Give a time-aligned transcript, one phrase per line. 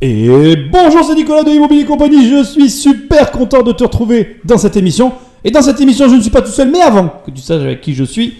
[0.00, 2.30] Et bonjour, c'est Nicolas de Immobilier Compagnie.
[2.30, 5.10] Je suis super content de te retrouver dans cette émission.
[5.42, 7.62] Et dans cette émission, je ne suis pas tout seul, mais avant que tu saches
[7.62, 8.34] avec qui je suis,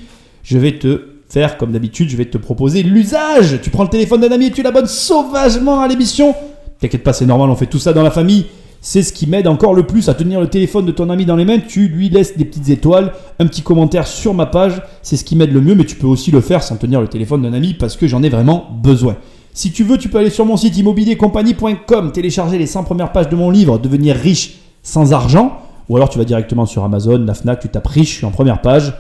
[0.45, 2.11] je vais te faire comme d'habitude.
[2.11, 3.59] Je vais te proposer l'usage.
[3.61, 6.33] Tu prends le téléphone d'un ami et tu l'abonnes sauvagement à l'émission.
[6.79, 8.47] T'inquiète pas, c'est normal, on fait tout ça dans la famille.
[8.81, 11.35] C'est ce qui m'aide encore le plus à tenir le téléphone de ton ami dans
[11.35, 11.59] les mains.
[11.59, 14.81] Tu lui laisses des petites étoiles, un petit commentaire sur ma page.
[15.03, 17.09] C'est ce qui m'aide le mieux, mais tu peux aussi le faire sans tenir le
[17.09, 19.17] téléphone d'un ami parce que j'en ai vraiment besoin.
[19.59, 23.29] Si tu veux, tu peux aller sur mon site immobiliercompagnie.com, télécharger les 100 premières pages
[23.29, 25.61] de mon livre Devenir riche sans argent.
[25.89, 28.95] Ou alors tu vas directement sur Amazon, la Fnac, tu tapes riche en première page,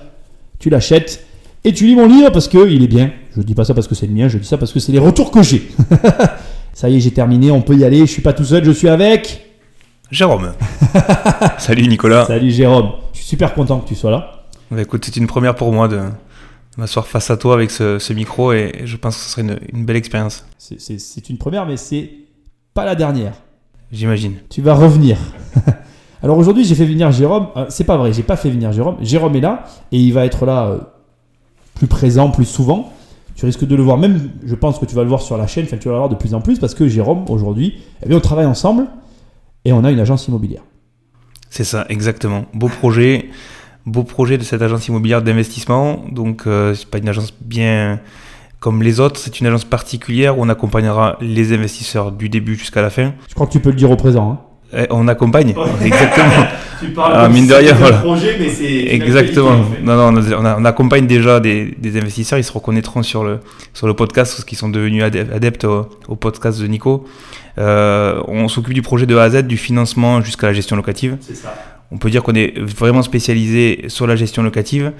[0.58, 1.24] tu l'achètes
[1.62, 3.12] et tu lis mon livre parce qu'il est bien.
[3.34, 4.80] Je ne dis pas ça parce que c'est le mien, je dis ça parce que
[4.80, 5.70] c'est les retours que j'ai.
[6.74, 8.00] ça y est, j'ai terminé, on peut y aller.
[8.00, 9.46] Je suis pas tout seul, je suis avec.
[10.10, 10.54] Jérôme.
[11.58, 12.24] Salut Nicolas.
[12.24, 12.94] Salut Jérôme.
[13.12, 14.42] Je suis super content que tu sois là.
[14.72, 16.00] Bah, écoute, c'est une première pour moi de,
[16.78, 19.96] m'asseoir face à toi avec ce, micro et je pense que ce serait une, belle
[19.96, 20.46] expérience.
[20.56, 22.10] C'est une première, mais c'est
[22.72, 23.34] pas la dernière.
[23.90, 24.36] J'imagine.
[24.48, 25.18] Tu vas revenir.
[26.22, 27.48] Alors aujourd'hui, j'ai fait venir Jérôme.
[27.56, 28.96] Euh, c'est pas vrai, j'ai pas fait venir Jérôme.
[29.00, 30.78] Jérôme est là et il va être là euh,
[31.74, 32.92] plus présent, plus souvent.
[33.34, 35.46] Tu risques de le voir, même je pense que tu vas le voir sur la
[35.46, 38.08] chaîne, enfin tu vas le voir de plus en plus parce que Jérôme, aujourd'hui, eh
[38.08, 38.86] bien, on travaille ensemble
[39.64, 40.62] et on a une agence immobilière.
[41.48, 42.46] C'est ça, exactement.
[42.52, 43.30] Beau projet,
[43.86, 46.04] beau projet de cette agence immobilière d'investissement.
[46.10, 48.00] Donc, euh, c'est pas une agence bien
[48.60, 52.82] comme les autres, c'est une agence particulière où on accompagnera les investisseurs du début jusqu'à
[52.82, 53.14] la fin.
[53.28, 54.32] Je crois que tu peux le dire au présent.
[54.32, 54.38] Hein.
[54.76, 56.46] Eh, on accompagne, exactement.
[56.80, 59.64] tu parles ah, mine de rien, projet, mais c'est exactement.
[59.82, 62.38] Non, non, on, accompagne déjà des, investisseurs.
[62.38, 63.38] Ils se reconnaîtront sur le
[63.72, 67.06] sur le podcast parce qu'ils sont devenus adeptes au, podcast de Nico.
[67.56, 71.16] Euh, on s'occupe du projet de A à Z, du financement jusqu'à la gestion locative.
[71.20, 71.54] C'est ça.
[71.90, 74.92] On peut dire qu'on est vraiment spécialisé sur la gestion locative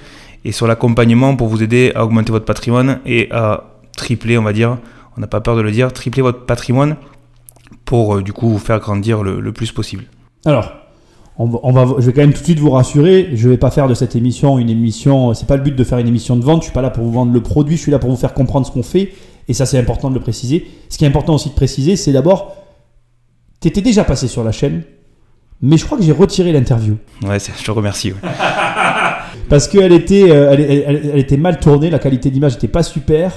[0.45, 3.65] et sur l'accompagnement pour vous aider à augmenter votre patrimoine et à
[3.97, 4.79] tripler, on va dire,
[5.17, 6.97] on n'a pas peur de le dire, tripler votre patrimoine
[7.85, 10.05] pour euh, du coup vous faire grandir le, plus possible.
[10.45, 10.73] Alors,
[11.37, 13.71] on va, je vais quand même tout de suite vous rassurer, je ne vais pas
[13.71, 16.45] faire de cette émission une émission, c'est pas le but de faire une émission de
[16.45, 18.17] vente, je suis pas là pour vous vendre le produit, je suis là pour vous
[18.17, 19.13] faire comprendre ce qu'on fait,
[19.47, 20.67] et ça c'est important de le préciser.
[20.89, 22.57] Ce qui est important aussi de préciser, c'est d'abord,
[23.61, 24.83] tu étais déjà passé sur la chaîne,
[25.61, 26.97] mais je crois que j'ai retiré l'interview.
[27.23, 28.13] Ouais, je te remercie.
[29.49, 33.33] Parce qu'elle était, euh, elle, était mal tournée, la qualité d'image n'était pas super.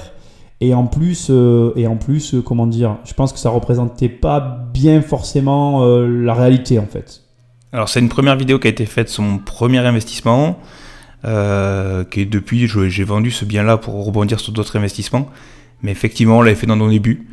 [0.60, 4.08] Et en plus, euh, et en plus euh, comment dire, je pense que ça représentait
[4.08, 4.40] pas
[4.72, 7.22] bien forcément la réalité en fait.
[7.72, 10.58] Alors c'est une première vidéo qui a été faite sur mon premier investissement,
[11.24, 15.28] qui depuis j'ai vendu ce bien-là pour rebondir sur d'autres investissements.
[15.82, 17.26] Mais effectivement, on l'avait fait dans nos débuts.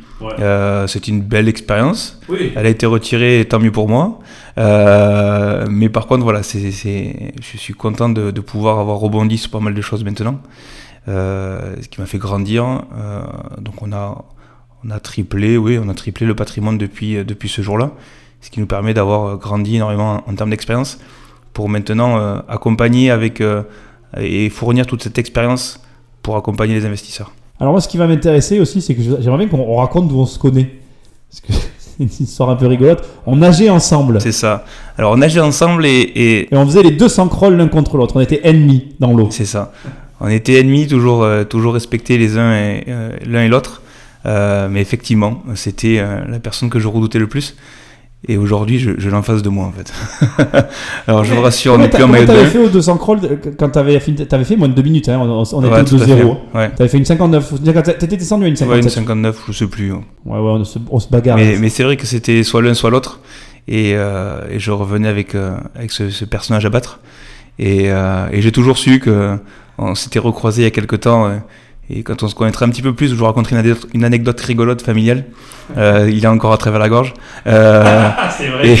[0.86, 2.20] c'est une belle expérience.
[2.56, 4.20] Elle a été retirée, tant mieux pour moi.
[4.56, 9.60] mais par contre, voilà, c'est, je suis content de, de, pouvoir avoir rebondi sur pas
[9.60, 10.40] mal de choses maintenant.
[11.08, 12.82] Euh, ce qui m'a fait grandir.
[12.96, 13.22] Euh,
[13.58, 14.24] donc on a,
[14.84, 17.92] on a triplé, oui, on a triplé le patrimoine depuis, depuis ce jour-là,
[18.40, 20.98] ce qui nous permet d'avoir grandi énormément en, termes d'expérience
[21.52, 23.42] pour maintenant euh, accompagner avec
[24.16, 25.82] et fournir toute cette expérience
[26.22, 27.32] pour accompagner les investisseurs.
[27.60, 30.26] Alors moi, ce qui va m'intéresser aussi, c'est que j'aimerais bien qu'on raconte d'où on
[30.26, 30.70] se connaît.
[31.30, 33.06] Parce que c'est une histoire un peu rigolote.
[33.26, 34.20] On nageait ensemble.
[34.20, 34.64] C'est ça.
[34.96, 36.54] Alors on nageait ensemble et, et...
[36.54, 38.16] et on faisait les 200 crawls l'un contre l'autre.
[38.16, 39.28] On était ennemis dans l'eau.
[39.30, 39.72] C'est ça
[40.20, 43.82] on était ennemis, toujours, euh, toujours respectés les uns et euh, l'un et l'autre.
[44.26, 47.56] Euh, mais effectivement, c'était la personne que je redoutais le plus.
[48.28, 49.92] Et aujourd'hui, je, je l'ai en face de moi, en fait.
[51.06, 52.44] Alors, je vous rassure, on n'est plus en maillot de bain.
[52.44, 53.18] fait au 200 crawl
[53.58, 56.36] quand t'avais avais fait moins de 2 minutes, hein, on, on était 2-0.
[56.54, 56.70] Ouais.
[56.70, 57.54] T'avais fait une 59,
[57.98, 58.68] t'étais descendu à une 57.
[58.68, 59.92] Ouais, une 59, je sais plus.
[59.92, 61.38] Ouais, ouais, on se, on se bagarre.
[61.38, 63.20] Mais, mais c'est vrai que c'était soit l'un, soit l'autre.
[63.68, 65.34] Et, euh, et, je revenais avec,
[65.74, 67.00] avec ce, ce, personnage à battre.
[67.58, 69.38] Et, et j'ai toujours su que
[69.78, 71.40] on s'était recroisé il y a quelques temps.
[71.90, 73.56] Euh, et quand on se connaîtrait un petit peu plus, je vous raconterai
[73.94, 75.24] une anecdote, rigolote familiale.
[75.76, 77.14] Euh, il est encore à travers la gorge.
[77.46, 78.76] Euh, c'est vrai,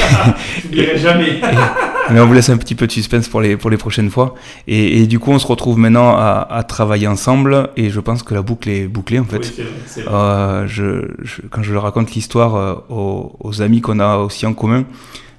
[0.72, 1.40] je jamais.
[2.10, 4.34] mais on vous laisse un petit peu de suspense pour les, pour les prochaines fois.
[4.66, 7.70] Et, du coup, on se retrouve maintenant à, travailler ensemble.
[7.76, 9.52] Et je pense que la boucle est bouclée, en fait.
[9.58, 11.06] Oui, vrai, je,
[11.50, 14.84] quand je raconte l'histoire aux, amis qu'on a aussi en commun,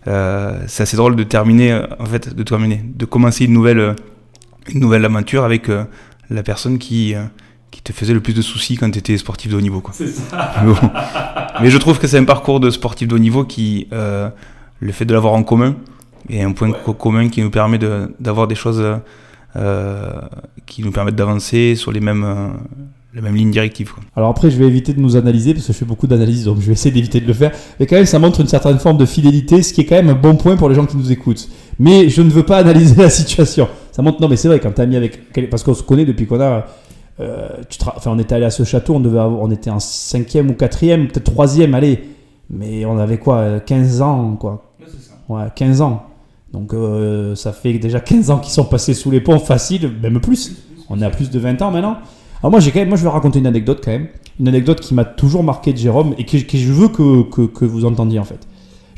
[0.05, 3.95] c'est assez drôle de terminer, en fait, de terminer, de commencer une nouvelle
[4.69, 5.85] une nouvelle aventure avec euh,
[6.29, 7.23] la personne qui, euh,
[7.71, 9.81] qui te faisait le plus de soucis quand tu étais sportif de haut niveau.
[9.93, 10.53] C'est ça.
[11.61, 14.29] Mais je trouve que c'est un parcours de sportif de haut niveau qui, euh,
[14.79, 15.75] le fait de l'avoir en commun,
[16.29, 17.79] est un point commun qui nous permet
[18.19, 18.83] d'avoir des choses
[20.65, 22.53] qui nous permettent d'avancer sur les mêmes,
[23.13, 23.91] la même ligne directive.
[24.15, 26.61] Alors après, je vais éviter de nous analyser parce que je fais beaucoup d'analyses, donc
[26.61, 27.51] je vais essayer d'éviter de le faire.
[27.79, 30.09] Mais quand même, ça montre une certaine forme de fidélité, ce qui est quand même
[30.09, 31.49] un bon point pour les gens qui nous écoutent.
[31.79, 33.67] Mais je ne veux pas analyser la situation.
[33.91, 35.49] Ça montre, non, mais c'est vrai, quand tu as mis avec.
[35.49, 36.65] Parce qu'on se connaît depuis qu'on a.
[37.21, 40.49] Euh, tu enfin, on était allé à ce château, on, devait on était en cinquième
[40.49, 41.99] ou quatrième, peut-être troisième, allez.
[42.49, 44.73] Mais on avait quoi 15 ans, quoi.
[45.29, 46.03] Ouais, 15 ans.
[46.51, 46.73] Donc
[47.37, 50.57] ça fait déjà 15 ans qu'ils sont passés sous les ponts, facile, même plus.
[50.89, 51.97] On est à plus de 20 ans maintenant.
[52.41, 54.07] Alors moi, j'ai quand même, moi, je vais raconter une anecdote quand même.
[54.39, 57.65] Une anecdote qui m'a toujours marqué de Jérôme et que, je veux que, que, que,
[57.65, 58.47] vous entendiez en fait.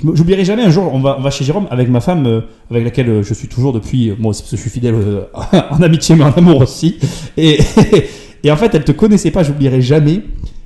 [0.04, 2.84] J'oublierai jamais un jour, on va, on va chez Jérôme avec ma femme, euh, avec
[2.84, 4.96] laquelle euh, je suis toujours depuis, euh, moi que je suis fidèle
[5.72, 6.98] en amitié mais en amour aussi.
[7.38, 7.60] Et,
[8.44, 10.22] et en fait, elle te connaissait pas, j'oublierai jamais.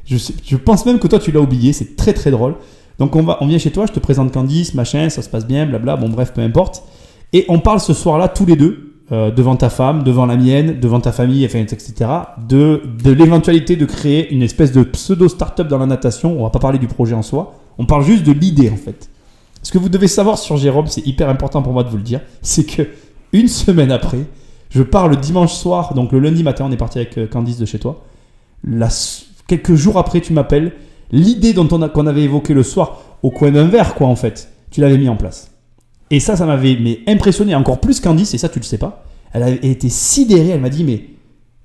[0.05, 2.55] Je, je pense même que toi tu l'as oublié, c'est très très drôle.
[2.99, 5.45] Donc on, va, on vient chez toi, je te présente Candice, machin, ça se passe
[5.45, 6.83] bien, blabla, bon bref, peu importe.
[7.33, 10.79] Et on parle ce soir-là tous les deux, euh, devant ta femme, devant la mienne,
[10.79, 11.93] devant ta famille, etc.,
[12.49, 16.39] de, de l'éventualité de créer une espèce de pseudo startup dans la natation.
[16.39, 19.09] On va pas parler du projet en soi, on parle juste de l'idée en fait.
[19.67, 22.03] Ce que vous devez savoir sur Jérôme, c'est hyper important pour moi de vous le
[22.03, 22.83] dire, c'est que
[23.33, 24.21] une semaine après,
[24.69, 27.57] je pars le dimanche soir, donc le lundi matin, on est parti avec euh, Candice
[27.57, 28.05] de chez toi.
[29.45, 30.71] quelques jours après, tu m'appelles.
[31.11, 34.53] L'idée dont on qu'on avait évoqué le soir au coin d'un verre, quoi, en fait,
[34.71, 35.51] tu l'avais mis en place.
[36.11, 39.03] Et ça, ça m'avait mais impressionné encore plus Candice, et ça tu le sais pas.
[39.33, 41.09] Elle a été sidérée, elle m'a dit mais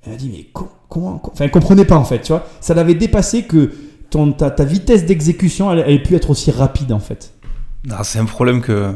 [0.05, 0.47] elle m'a dit mais
[0.89, 2.45] comment, enfin elle comprenait pas en fait, tu vois.
[2.59, 3.71] Ça l'avait dépassé que
[4.09, 7.33] ton, ta, ta vitesse d'exécution elle, elle, ait pu être aussi rapide en fait.
[8.03, 8.91] C'est un problème que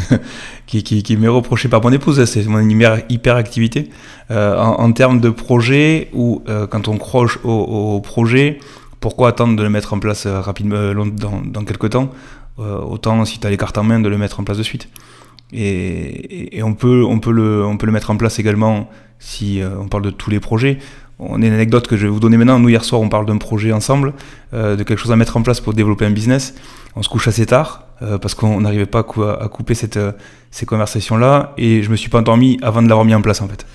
[0.66, 2.68] qui, qui, qui m'est reproché par mon épouse, c'est mon
[3.08, 3.90] hyperactivité.
[4.30, 8.58] Euh, en, termes de projet, ou euh, quand on croche au, au, projet,
[9.00, 12.10] pourquoi attendre de le mettre en place euh, rapidement dans, dans quelques temps?
[12.60, 14.64] Euh, autant si tu as les cartes en main de le mettre en place de
[14.64, 14.88] suite.
[15.52, 18.90] Et, on, peut, on, peut le, on peut le mettre en place également
[19.20, 20.78] si euh, on parle de tous les projets.
[21.20, 22.58] On a une anecdote que je vais vous donner maintenant.
[22.58, 24.12] Nous, hier soir, on parle d'un projet ensemble,
[24.54, 26.54] euh, de quelque chose à mettre en place pour développer un business.
[26.96, 29.98] On se couche assez tard parce qu'on n'arrivait pas à, couper cette,
[30.50, 33.48] ces conversations-là et je me suis pas endormi avant de l'avoir mis en place en
[33.48, 33.66] fait.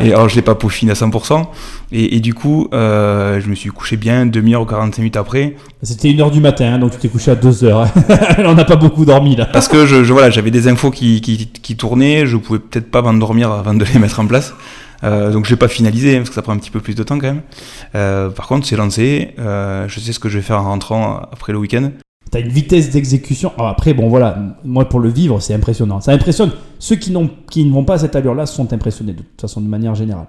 [0.00, 1.46] Et, alors je l'ai pas peaufiné à 100%
[1.92, 5.56] et, du coup euh, je me suis couché bien demi-heure ou 45 minutes après.
[5.82, 7.86] C'était une heure du matin hein, donc tu t'es couché à 2 heures.
[8.38, 9.46] On n'a pas beaucoup dormi là.
[9.46, 13.02] Parce que je, voilà j'avais des infos qui, qui, qui, tournaient, je pouvais peut-être pas
[13.02, 14.54] m'endormir avant de les mettre en place.
[15.04, 16.94] Euh, donc je vais pas finaliser hein, parce que ça prend un petit peu plus
[16.94, 17.42] de temps quand même.
[17.94, 21.20] Euh, par contre c'est lancé, euh, je sais ce que je vais faire en rentrant
[21.32, 21.90] après le week-end
[22.40, 23.52] tu une vitesse d'exécution.
[23.58, 26.00] après, bon voilà, moi pour le vivre, c'est impressionnant.
[26.00, 26.50] Ça impressionne.
[26.78, 29.60] Ceux qui, n'ont, qui ne vont pas à cette allure-là sont impressionnés de toute façon,
[29.60, 30.26] de manière générale.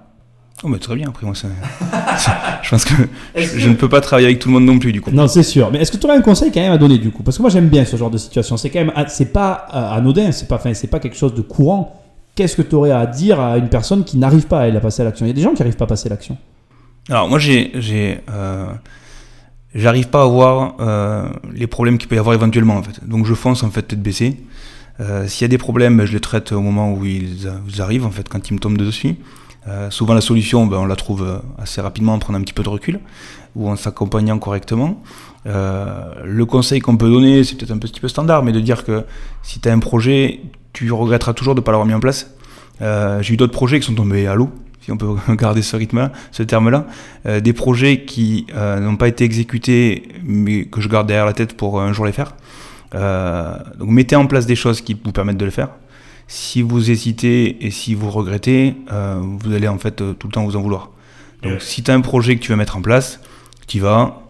[0.64, 1.48] Oh, mais très bien, après moi, ça...
[2.62, 2.94] je pense que
[3.34, 5.10] je, ne peux pas travailler avec tout le monde non plus, du coup.
[5.10, 5.70] Non, c'est sûr.
[5.70, 7.22] Mais est-ce que tu aurais un conseil quand même à donner, du coup?
[7.22, 8.56] Parce que moi, j'aime bien ce genre de situation.
[8.56, 12.02] C'est quand même, c'est pas euh, anodin, c'est pas, c'est pas quelque chose de courant.
[12.34, 14.80] Qu'est-ce que tu aurais à dire à une personne qui n'arrive pas à, elle, à
[14.80, 15.26] passer à l'action?
[15.26, 16.38] Il y a des gens qui n'arrivent pas à passer à l'action.
[17.10, 17.72] Alors, moi, j'ai.
[17.74, 18.66] j'ai euh,
[19.76, 23.06] j'arrive pas à voir euh, les problèmes qu'il peut y avoir éventuellement en fait.
[23.06, 24.36] Donc je fonce en fait tête baissée.
[25.00, 28.10] Euh, S'il y a des problèmes, je les traite au moment où ils, arrivent en
[28.10, 29.16] fait, quand ils me tombent dessus.
[29.68, 32.52] Euh, souvent la solution, ben, on la trouve euh, assez rapidement en prenant un petit
[32.52, 33.00] peu de recul
[33.56, 35.02] ou en s'accompagnant correctement.
[35.46, 38.84] Euh, le conseil qu'on peut donner, c'est peut-être un petit peu standard, mais de dire
[38.84, 39.04] que
[39.42, 40.40] si tu as un projet,
[40.72, 42.30] tu regretteras toujours de ne pas l'avoir mis en place.
[42.80, 44.50] J'ai eu d'autres projets qui sont tombés à l'eau
[44.86, 46.86] si on peut garder ce rythme-là, ce terme-là,
[47.26, 51.32] euh, des projets qui euh, n'ont pas été exécutés, mais que je garde derrière la
[51.32, 52.36] tête pour un jour les faire.
[52.94, 55.70] Euh, donc mettez en place des choses qui vous permettent de le faire.
[56.28, 60.56] Si vous hésitez et si vous regrettez, vous allez en fait tout le temps vous
[60.56, 60.90] en vouloir.
[61.44, 63.20] Donc si tu as un projet que tu veux mettre en place,
[63.68, 64.22] tu vas,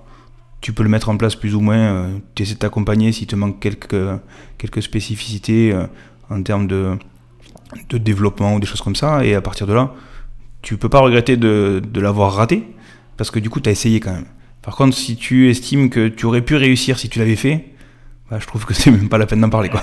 [0.61, 3.35] tu peux le mettre en place plus ou moins, tu essaies de t'accompagner s'il te
[3.35, 4.21] manque quelques,
[4.59, 5.75] quelques spécificités
[6.29, 6.99] en termes de,
[7.89, 9.95] de développement ou des choses comme ça, et à partir de là,
[10.67, 12.65] tu peux pas regretter de, de l'avoir raté,
[13.17, 14.25] parce que du coup, tu as essayé quand même.
[14.63, 17.67] Par contre, si tu estimes que tu aurais pu réussir si tu l'avais fait,
[18.29, 19.69] bah, je trouve que c'est même pas la peine d'en parler.
[19.69, 19.81] Quoi.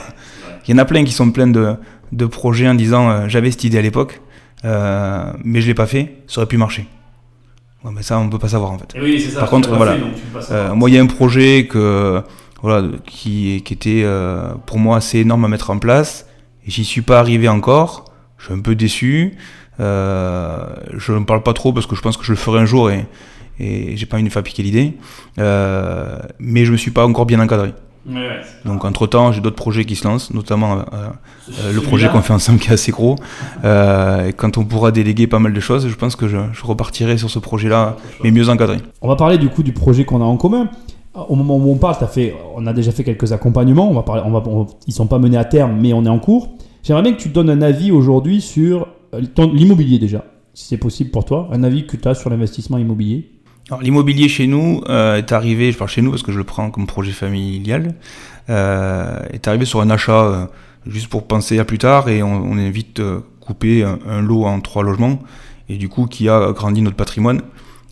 [0.67, 1.77] Il y en a plein qui sont pleins de,
[2.11, 4.19] de projets en disant euh, j'avais cette idée à l'époque,
[4.65, 6.85] euh, mais je l'ai pas fait, ça aurait pu marcher.
[7.85, 8.93] Ouais, mais ça, on peut pas savoir en fait.
[9.01, 9.95] Oui, ça, Par contre, voilà,
[10.51, 12.21] euh, moi, il y a un projet que,
[12.61, 14.05] voilà, qui, qui était
[14.65, 16.27] pour moi assez énorme à mettre en place,
[16.67, 18.12] et j'y suis pas arrivé encore.
[18.43, 19.37] Je suis un peu déçu.
[19.79, 20.65] Euh,
[20.97, 22.91] je ne parle pas trop parce que je pense que je le ferai un jour
[22.91, 23.05] et,
[23.57, 24.97] et j'ai pas envie de faire piquer l'idée.
[25.39, 27.71] Euh, mais je me suis pas encore bien encadré.
[28.65, 32.33] Donc entre temps, j'ai d'autres projets qui se lancent, notamment euh, le projet qu'on fait
[32.33, 33.15] ensemble qui est assez gros.
[33.63, 37.29] et quand on pourra déléguer pas mal de choses, je pense que je, repartirai sur
[37.29, 37.95] ce projet-là,
[38.25, 38.79] mais mieux encadré.
[39.01, 40.67] On va parler du coup du projet qu'on a en commun.
[41.13, 43.89] Au moment où on parle, as fait, on a déjà fait quelques accompagnements.
[43.89, 44.43] On va parler, on va,
[44.85, 46.49] ils sont pas menés à terme, mais on est en cours.
[46.83, 49.21] J'aimerais bien que tu donnes un avis aujourd'hui sur euh,
[49.53, 53.31] l'immobilier déjà, si c'est possible pour toi, un avis que tu as sur l'investissement immobilier.
[53.81, 56.69] L'immobilier chez nous euh, est arrivé, je parle chez nous parce que je le prends
[56.71, 57.95] comme projet familial,
[58.49, 60.49] euh, est arrivé sur un achat
[60.85, 63.01] juste pour penser à plus tard et on, est vite
[63.39, 65.19] coupé un, lot en trois logements
[65.69, 67.41] et du coup qui a grandi notre patrimoine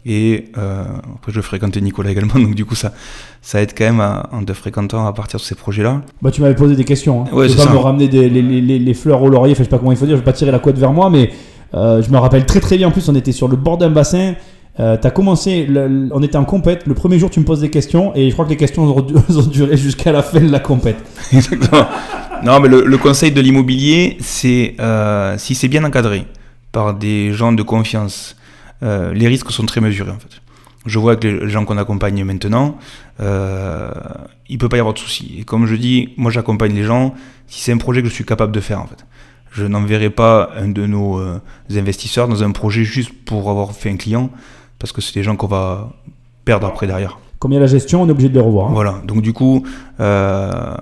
[0.06, 0.84] Et euh,
[1.16, 2.94] après, je fréquentais Nicolas également, donc du coup, ça,
[3.42, 6.02] ça aide quand même en te fréquentant à partir de ces projets-là.
[6.22, 7.24] Bah, tu m'avais posé des questions.
[7.24, 7.36] Hein.
[7.36, 9.66] Ouais, je vais pas me ramener des, les, les, les, fleurs au laurier, enfin, je
[9.66, 11.32] sais pas comment il faut dire, je vais pas tirer la couette vers moi, mais
[11.74, 12.88] euh, je me rappelle très très bien.
[12.88, 14.34] En plus, on était sur le bord d'un bassin.
[14.80, 15.68] Euh, tu as commencé,
[16.12, 16.88] on était en compète.
[16.88, 19.06] Le premier jour, tu me poses des questions et je crois que les questions ont,
[19.38, 20.98] ont duré jusqu'à la fin de la compète.
[21.34, 21.86] Exactement.
[22.44, 26.26] non, mais le, le conseil de l'immobilier, c'est euh, si c'est bien encadré
[26.72, 28.38] par des gens de confiance
[28.84, 30.42] euh, les risques sont très mesurés en fait.
[30.86, 32.78] Je vois que les gens qu'on accompagne maintenant,
[33.20, 33.92] euh,
[34.50, 35.36] il peut pas y avoir de soucis.
[35.40, 37.14] Et comme je dis, moi j'accompagne les gens
[37.48, 39.06] si c'est un projet que je suis capable de faire en fait.
[39.52, 41.40] Je n'enverrai pas un de nos euh,
[41.72, 44.30] investisseurs dans un projet juste pour avoir fait un client,
[44.80, 45.92] parce que c'est des gens qu'on va
[46.46, 47.20] perdre après derrière.
[47.38, 48.70] Comme il y a la gestion, on est obligé de les revoir.
[48.70, 48.74] Hein.
[48.74, 49.66] Voilà, donc du coup,
[50.00, 50.74] euh,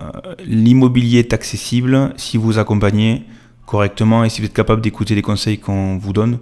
[0.45, 3.23] l'immobilier est accessible si vous accompagnez
[3.65, 6.37] correctement et si vous êtes capable d'écouter les conseils qu'on vous donne.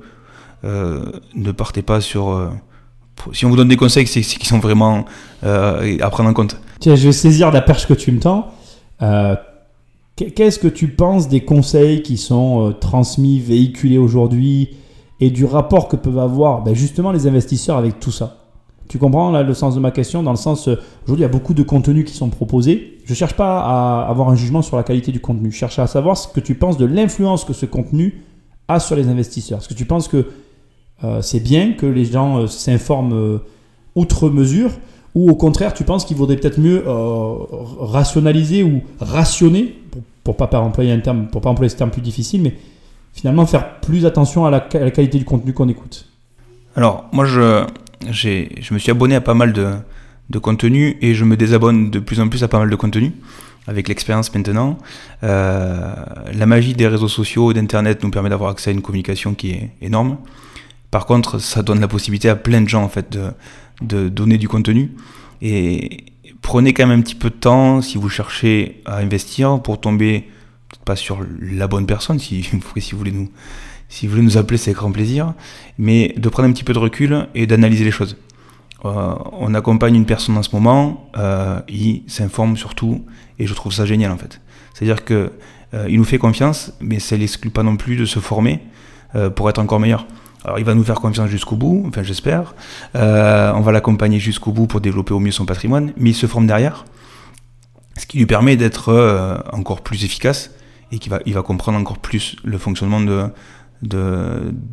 [0.64, 2.30] Euh, ne partez pas sur.
[2.30, 2.50] Euh,
[3.34, 5.06] si on vous donne des conseils, c'est qu'ils sont vraiment
[5.44, 6.60] euh, à prendre en compte.
[6.80, 8.48] Tiens, je vais saisir la perche que tu me tends.
[10.16, 14.70] Qu'est-ce que tu penses des conseils qui sont transmis, véhiculés aujourd'hui
[15.20, 18.38] et du rapport que peuvent avoir ben, justement les investisseurs avec tout ça?
[18.88, 21.54] Tu comprends le sens de ma question Dans le sens, aujourd'hui, il y a beaucoup
[21.54, 23.00] de contenus qui sont proposés.
[23.06, 25.52] Je ne cherche pas à avoir un jugement sur la qualité du contenu.
[25.52, 28.24] Je cherche à savoir ce que tu penses de l'influence que ce contenu
[28.68, 29.60] a sur les investisseurs.
[29.60, 30.26] Est-ce que tu penses que
[31.22, 33.38] c'est bien que les gens euh, s'informent euh,
[33.96, 34.72] outre mesure
[35.14, 36.84] ou au contraire tu penses qu'il vaudrait peut-être mieux
[37.80, 39.76] rationaliser ou rationner
[40.24, 42.54] pour, ne pas employer un terme pour pas employer ce terme plus difficile mais
[43.14, 46.08] finalement faire plus attention à la, qualité du contenu qu'on écoute
[46.76, 47.66] alors moi je
[48.12, 49.74] je me suis abonné à pas mal de,
[50.30, 53.14] de contenu et je me désabonne de plus en plus à pas mal de contenu
[53.66, 54.78] avec l'expérience maintenant.
[55.22, 59.52] la magie des réseaux sociaux et d'Internet nous permet d'avoir accès à une communication qui
[59.52, 60.18] est énorme.
[60.92, 63.32] Par contre, ça donne la possibilité à plein de gens en fait de,
[63.82, 64.92] de donner du contenu.
[65.42, 66.06] Et
[66.42, 70.30] prenez quand même un petit peu de temps si vous cherchez à investir pour tomber
[70.86, 72.20] pas sur la bonne personne.
[72.20, 72.44] Si,
[72.78, 73.30] si vous voulez nous,
[73.90, 75.34] si vous voulez nous appeler, c'est avec grand plaisir.
[75.78, 78.18] Mais de prendre un petit peu de recul et d'analyser les choses.
[78.86, 83.06] Euh, on accompagne une personne en ce moment, euh, il s'informe surtout,
[83.40, 84.40] et je trouve ça génial en fait.
[84.74, 85.32] C'est-à-dire que
[85.74, 88.62] euh, il nous fait confiance, mais ça l'exclut pas non plus de se former
[89.36, 90.06] pour être encore meilleur.
[90.48, 92.56] Alors il va nous faire confiance jusqu'au bout, enfin j'espère.
[92.96, 96.26] Euh, on va l'accompagner jusqu'au bout pour développer au mieux son patrimoine, mais il se
[96.26, 96.86] forme derrière,
[97.98, 100.52] ce qui lui permet d'être euh, encore plus efficace
[100.94, 103.30] et qu'il va, il va comprendre encore plus le fonctionnement de,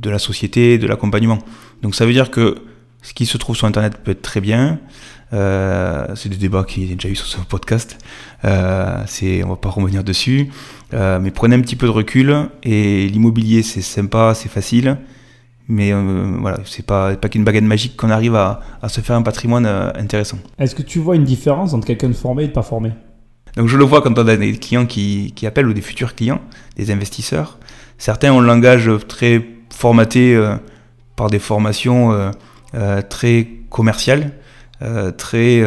[0.05, 1.41] la société, de l'accompagnement.
[1.83, 2.55] Donc ça veut dire que
[3.03, 4.79] ce qui se trouve sur Internet peut être très bien.
[5.33, 7.99] Euh, c'est des débats qui ont déjà eu sur ce podcast.
[8.45, 10.51] Euh, c'est, on va pas revenir dessus.
[10.93, 12.49] Mais prenez un petit peu de recul.
[12.63, 14.99] Et l'immobilier, c'est sympa, c'est facile.
[15.69, 19.17] Mais euh, voilà, c'est pas, pas qu'une baguette magique qu'on arrive à, à, se faire
[19.17, 20.39] un patrimoine euh, intéressant.
[20.59, 22.93] Est-ce que tu vois une différence entre quelqu'un de formé et de pas formé?
[23.57, 26.15] Donc je le vois quand on a des clients qui, qui, appellent ou des futurs
[26.15, 26.41] clients,
[26.77, 27.59] des investisseurs.
[27.97, 30.57] Certains ont un langage très formaté euh,
[31.17, 32.13] par des formations
[32.75, 34.33] euh, très commerciales,
[35.17, 35.63] très,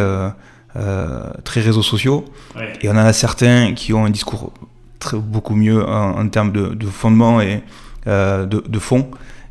[1.44, 2.26] très réseaux sociaux.
[2.56, 2.74] Ouais.
[2.82, 4.54] Et on en a certains qui ont un discours
[5.00, 7.64] très, beaucoup mieux en, en termes de, de, fondement et
[8.06, 9.10] de, de fond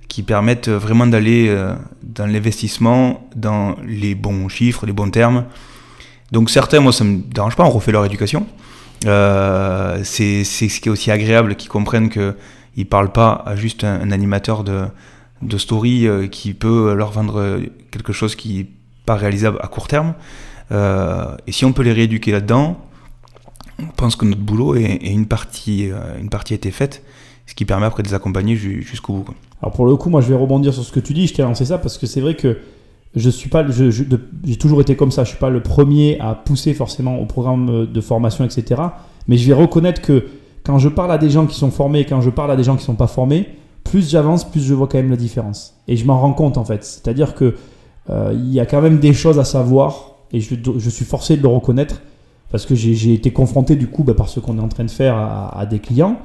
[0.08, 5.44] qui permettent vraiment d'aller euh, dans l'investissement, dans les bons chiffres, les bons termes.
[6.32, 8.46] Donc certains, moi, ça me dérange pas, on refait leur éducation.
[9.04, 12.34] Euh, c'est ce qui est aussi agréable, qu'ils comprennent qu'ils
[12.76, 14.86] ne parlent pas à juste un, animateur de,
[15.42, 17.60] de story euh, qui peut leur vendre
[17.90, 18.66] quelque chose qui n'est
[19.04, 20.14] pas réalisable à court terme.
[20.70, 22.80] et si on peut les rééduquer là-dedans,
[23.78, 27.02] on pense que notre boulot est, une, partie, une partie a été faite,
[27.46, 29.34] ce qui permet après de les accompagner jusqu'au bout.
[29.62, 31.42] Alors pour le coup, moi je vais rebondir sur ce que tu dis, je t'ai
[31.42, 32.58] lancé ça parce que c'est vrai que
[33.14, 36.74] je suis pas, j'ai toujours été comme ça, je suis pas le premier à pousser
[36.74, 38.82] forcément au programme de formation, etc.
[39.26, 40.26] Mais je vais reconnaître que
[40.64, 42.64] quand je parle à des gens qui sont formés et quand je parle à des
[42.64, 43.48] gens qui sont pas formés,
[43.84, 45.76] plus j'avance, plus je vois quand même la différence.
[45.88, 46.84] Et je m'en rends compte en fait.
[46.84, 47.54] C'est-à-dire que
[48.10, 51.42] euh, il y a quand même des choses à savoir et je, suis forcé de
[51.42, 52.02] le reconnaître
[52.50, 54.90] parce que j'ai été confronté du coup bah, par ce qu'on est en train de
[54.90, 56.18] faire à des clients.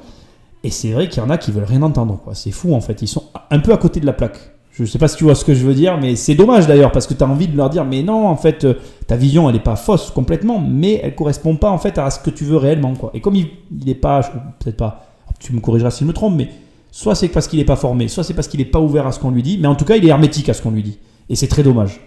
[0.64, 2.20] Et c'est vrai qu'il y en a qui veulent rien entendre.
[2.22, 2.34] Quoi.
[2.34, 3.02] C'est fou en fait.
[3.02, 4.38] Ils sont un peu à côté de la plaque.
[4.72, 6.66] Je ne sais pas si tu vois ce que je veux dire, mais c'est dommage
[6.66, 8.74] d'ailleurs parce que tu as envie de leur dire mais non, en fait, euh,
[9.06, 12.18] ta vision elle n'est pas fausse complètement, mais elle correspond pas en fait à ce
[12.20, 12.94] que tu veux réellement.
[12.94, 13.10] Quoi.
[13.12, 13.50] Et comme il
[13.84, 14.22] n'est pas,
[14.60, 15.06] peut-être pas,
[15.40, 16.48] tu me corrigeras si je me trompe, mais
[16.90, 19.12] soit c'est parce qu'il n'est pas formé, soit c'est parce qu'il n'est pas ouvert à
[19.12, 20.82] ce qu'on lui dit, mais en tout cas il est hermétique à ce qu'on lui
[20.82, 20.98] dit.
[21.28, 22.00] Et c'est très dommage.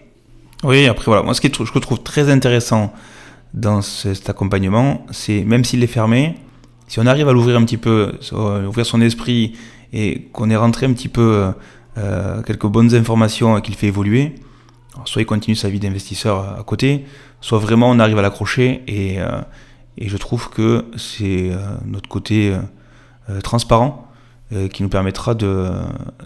[0.64, 2.92] Oui, après voilà, moi ce que je trouve très intéressant
[3.54, 6.36] dans cet accompagnement, c'est même s'il est fermé,
[6.88, 8.14] si on arrive à l'ouvrir un petit peu,
[8.68, 9.54] ouvrir son esprit
[9.94, 11.52] et qu'on est rentré un petit peu
[12.46, 14.36] quelques bonnes informations qu'il fait évoluer,
[15.06, 17.06] soit il continue sa vie d'investisseur à côté,
[17.42, 19.18] soit vraiment on arrive à l'accrocher et,
[19.98, 21.52] et je trouve que c'est
[21.86, 22.54] notre côté
[23.44, 24.08] transparent
[24.72, 25.36] qui nous permettra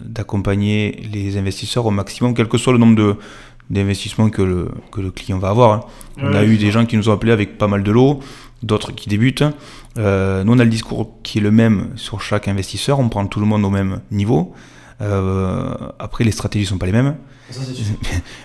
[0.02, 3.16] d'accompagner les investisseurs au maximum, quel que soit le nombre de,
[3.70, 5.72] d'investissement que le, que le client va avoir.
[5.72, 5.80] Hein.
[6.18, 8.20] On a eu des gens qui nous ont appelés avec pas mal de lots,
[8.62, 9.44] d'autres qui débutent.
[9.98, 13.26] Euh, nous, on a le discours qui est le même sur chaque investisseur, on prend
[13.26, 14.52] tout le monde au même niveau.
[15.00, 17.16] Euh, après, les stratégies sont pas les mêmes.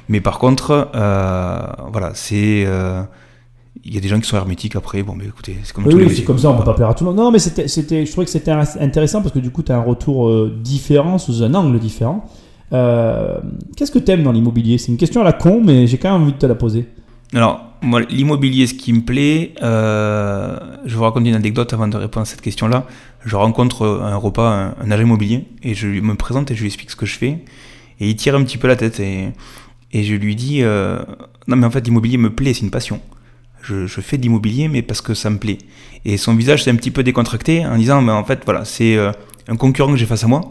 [0.09, 1.59] Mais par contre, euh,
[1.91, 2.65] voilà, c'est
[3.83, 5.03] il y a des gens qui sont hermétiques après.
[5.03, 7.03] Bon, mais écoutez, c'est comme oui, c'est comme ça, on peut pas plaire à tout
[7.03, 7.19] le monde.
[7.19, 9.83] Non, mais c'était, je trouvais que c'était intéressant parce que du coup, tu as un
[9.83, 12.25] retour différent sous un angle différent.
[12.73, 13.39] Euh,
[13.75, 14.77] qu'est-ce que tu aimes dans l'immobilier?
[14.77, 16.87] C'est une question à la con, mais j'ai quand même envie de te la poser.
[17.33, 17.61] Alors,
[18.09, 22.25] l'immobilier, ce qui me plaît, euh, je vous raconte une anecdote avant de répondre à
[22.25, 22.85] cette question-là.
[23.25, 26.67] Je rencontre un repas un, agent immobilier et je lui me présente et je lui
[26.67, 27.39] explique ce que je fais.
[27.99, 29.29] Et il tire un petit peu la tête et,
[29.91, 30.99] et je lui dis euh,
[31.47, 32.99] Non, mais en fait, l'immobilier me plaît, c'est une passion.
[33.61, 35.57] Je, fais de l'immobilier, mais parce que ça me plaît.
[36.05, 38.97] Et son visage s'est un petit peu décontracté en disant Mais en fait, voilà, c'est
[39.47, 40.41] un concurrent que j'ai face à moi.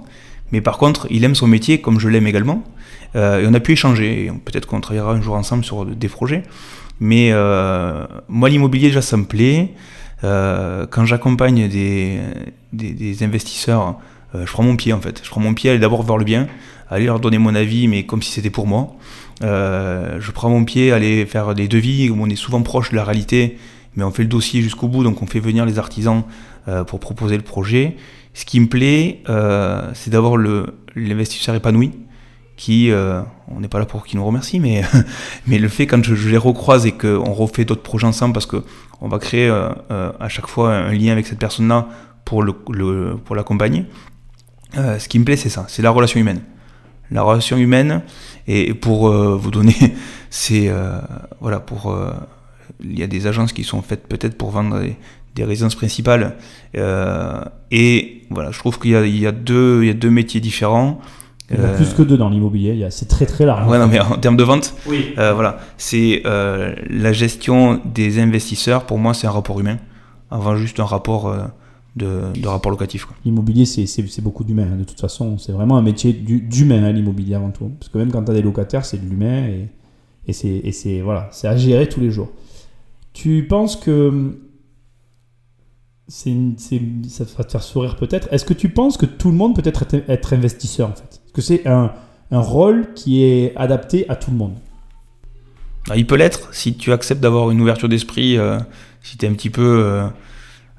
[0.53, 2.65] Mais par contre, il aime son métier comme je l'aime également.
[3.17, 4.33] Euh, et on a pu échanger.
[4.45, 6.43] Peut-être qu'on travaillera un jour ensemble sur des projets.
[7.01, 9.75] Mais euh, moi, l'immobilier, déjà, ça me plaît.
[10.23, 12.21] Euh, quand j'accompagne des,
[12.73, 13.97] des, investisseurs,
[14.35, 15.21] je prends mon pied en fait.
[15.23, 16.49] Je prends mon pied aller d'abord voir le bien,
[16.89, 18.97] aller leur donner mon avis, mais comme si c'était pour moi.
[19.43, 23.05] je prends mon pied aller faire des devis où on est souvent proche de la
[23.05, 23.59] réalité,
[23.97, 26.23] mais on fait le dossier jusqu'au bout, donc on fait venir les artisans
[26.87, 27.97] pour proposer le projet.
[28.35, 30.37] Ce qui me plaît, euh, c'est d'avoir
[30.97, 31.93] l'investisseur épanoui,
[32.57, 34.83] qui, euh, on n'est pas là pour qu'il nous remercie, mais,
[35.47, 39.09] mais le fait quand je, les recroise et qu'on refait d'autres projets ensemble, parce qu'on
[39.09, 39.71] va créer euh,
[40.19, 41.89] à chaque fois un lien avec cette personne-là
[42.25, 42.53] pour, le,
[43.25, 43.87] pour l'accompagner,
[44.75, 46.41] ce qui me plaît, c'est ça, c'est la relation humaine.
[47.11, 48.03] La relation humaine,
[48.49, 49.77] et pour vous donner,
[50.31, 50.73] c'est,
[51.41, 51.97] voilà, pour
[52.83, 54.97] il y a des agences qui sont faites peut-être pour vendre des,
[55.35, 56.37] des résidences principales.
[56.77, 60.41] Euh, et voilà, je trouve qu'il y, y, a deux, il y a deux métiers
[60.41, 61.01] différents.
[61.55, 63.69] Il y en a plus que deux dans l'immobilier, c'est très très large.
[63.71, 65.15] Ouais, non, mais en termes de vente, oui.
[65.19, 69.79] Euh, voilà, c'est euh, la gestion des investisseurs, pour moi, c'est un rapport humain,
[70.31, 71.35] avant juste un rapport
[71.97, 73.07] de, de, rapport locatif.
[73.25, 77.35] L'immobilier, c'est beaucoup d'humain, hein, de toute façon, c'est vraiment un métier d'humain, hein, l'immobilier
[77.35, 77.71] avant tout.
[77.79, 79.69] Parce que même quand tu as des locataires, c'est de l'humain et,
[80.27, 82.31] et c'est voilà, à gérer tous les jours.
[83.13, 84.41] Tu penses que
[86.09, 86.35] c'est
[87.09, 88.29] ça va te faire sourire peut-être.
[88.33, 91.21] Est-ce que tu penses que tout le monde peut être, être investisseur en fait?
[91.35, 91.91] Que c'est un,
[92.31, 94.55] rôle qui est adapté à tout le monde
[95.91, 98.59] ah, Il peut l'être si tu acceptes d'avoir une ouverture d'esprit, euh,
[99.03, 99.83] si tu es un petit peu...
[99.85, 100.09] Euh,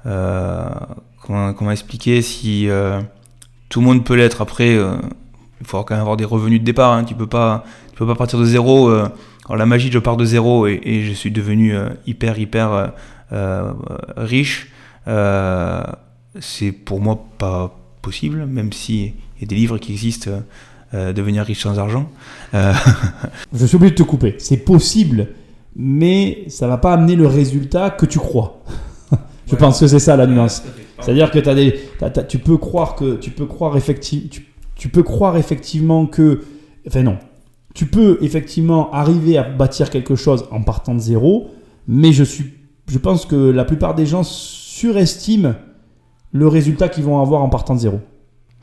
[0.06, 0.68] euh,
[1.22, 2.68] comment, expliquer Si
[3.68, 6.92] tout le monde peut l'être, après, il faut quand même avoir des revenus de départ.
[6.92, 7.04] Hein.
[7.04, 8.90] tu peux peux pas partir de zéro.
[9.48, 11.74] la magie, je pars de zéro et, et je suis devenu
[12.06, 12.92] hyper, hyper
[14.16, 14.70] riche.
[16.38, 20.30] C'est pour moi pas possible, même s'il y a des livres qui existent,
[20.94, 22.08] euh, devenir riche sans argent.
[22.54, 22.72] Euh,
[23.52, 24.36] Je suis obligé de te couper.
[24.38, 25.28] C'est possible,
[25.74, 28.62] mais ça va pas amener le résultat que tu crois.
[29.46, 30.62] Je pense que c'est ça la nuance.
[31.00, 31.78] C'est-à-dire que as des,
[32.28, 36.42] tu peux croire que tu peux croire effectivement, tu, tu, peux croire effectivement que,
[36.86, 37.18] enfin non,
[37.74, 41.50] tu peux effectivement arriver à bâtir quelque chose en partant de zéro,
[41.86, 42.54] mais je suis,
[42.88, 45.54] je pense que la plupart des gens surestiment
[46.32, 48.00] le résultat qu'ils vont avoir en partant de zéro.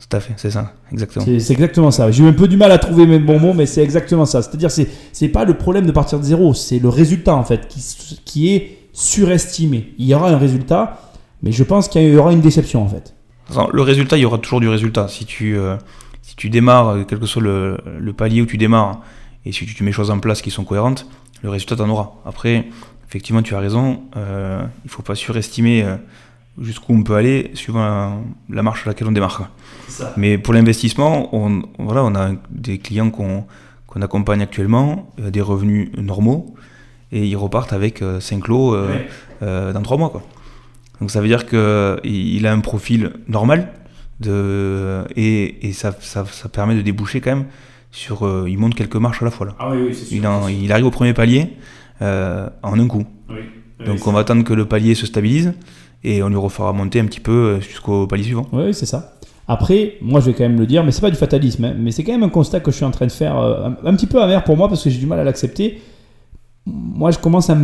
[0.08, 1.24] Tout à fait, c'est ça, exactement.
[1.24, 2.10] C'est exactement ça.
[2.10, 4.42] J'ai eu un peu du mal à trouver mes bons mots, mais c'est exactement ça.
[4.42, 7.68] C'est-à-dire, c'est c'est pas le problème de partir de zéro, c'est le résultat en fait
[7.68, 7.80] qui,
[8.24, 9.94] qui est surestimé.
[9.98, 11.00] Il y aura un résultat,
[11.42, 13.14] mais je pense qu'il y aura une déception en fait.
[13.72, 15.08] Le résultat, il y aura toujours du résultat.
[15.08, 15.76] Si tu, euh,
[16.22, 19.00] si tu démarres, euh, quel que soit le, le, palier où tu démarres,
[19.44, 21.06] et si tu mets choses en place qui sont cohérentes,
[21.42, 22.14] le résultat t'en aura.
[22.24, 22.66] Après,
[23.06, 24.02] effectivement, tu as raison.
[24.16, 25.96] Euh, il ne faut pas surestimer euh,
[26.58, 29.50] jusqu'où on peut aller suivant la marche à laquelle on démarre.
[30.16, 33.46] Mais pour l'investissement, on, voilà, on a des clients qu'on
[34.00, 36.54] accompagne actuellement, euh, des revenus normaux,
[37.12, 38.76] et ils repartent avec 5 lots
[39.40, 40.10] dans 3 mois.
[40.10, 40.22] Quoi.
[41.00, 43.72] Donc ça veut dire qu'il a un profil normal,
[44.20, 47.46] de, et, et ça, ça, ça, permet de déboucher quand même
[47.90, 48.46] sur...
[48.48, 49.46] il monte quelques marches à la fois.
[49.46, 49.54] Là.
[49.58, 51.52] Ah oui, oui, il, il, arrive au premier palier.
[52.02, 53.04] Euh, en un coup.
[53.84, 55.52] Donc on va attendre que le palier se stabilise
[56.02, 58.48] et on lui refera monter un petit peu euh, jusqu'au palier suivant.
[58.52, 59.14] Oui, c'est ça.
[59.46, 61.92] Après, moi je vais quand même le dire, mais c'est pas du fatalisme, hein, mais
[61.92, 64.06] c'est quand même un constat que je suis en train de faire, euh, un, petit
[64.06, 65.82] peu amer pour moi parce que j'ai du mal à l'accepter.
[66.66, 67.54] Moi je commence à,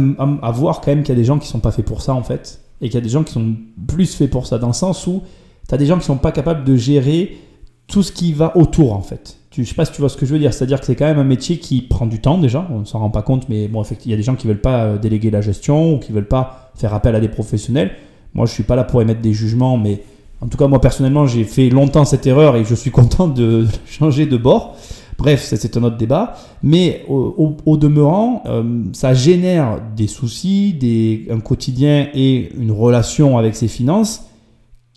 [0.50, 2.22] voir quand même qu'il y a des gens qui sont pas faits pour ça en
[2.22, 3.54] fait, et qu'il y a des gens qui sont
[3.88, 5.22] plus faits pour ça, dans le sens où
[5.66, 7.38] tu as des gens qui sont pas capables de gérer
[7.86, 9.38] tout ce qui va autour en fait.
[9.50, 10.54] Tu, je sais pas si tu vois ce que je veux dire.
[10.54, 12.68] C'est-à-dire que c'est quand même un métier qui prend du temps déjà.
[12.70, 14.60] On ne s'en rend pas compte, mais bon, il y a des gens qui veulent
[14.60, 17.90] pas euh, déléguer la gestion ou qui veulent pas faire appel à des professionnels.
[18.34, 20.02] Moi, je suis pas là pour émettre des jugements, mais
[20.40, 23.66] en tout cas, moi personnellement, j'ai fait longtemps cette erreur et je suis content de
[23.86, 24.76] changer de bord.
[25.18, 26.34] Bref, c'est un autre débat.
[26.62, 33.54] Mais au, demeurant, euh, ça génère des soucis, des, un quotidien et une relation avec
[33.54, 34.22] ses finances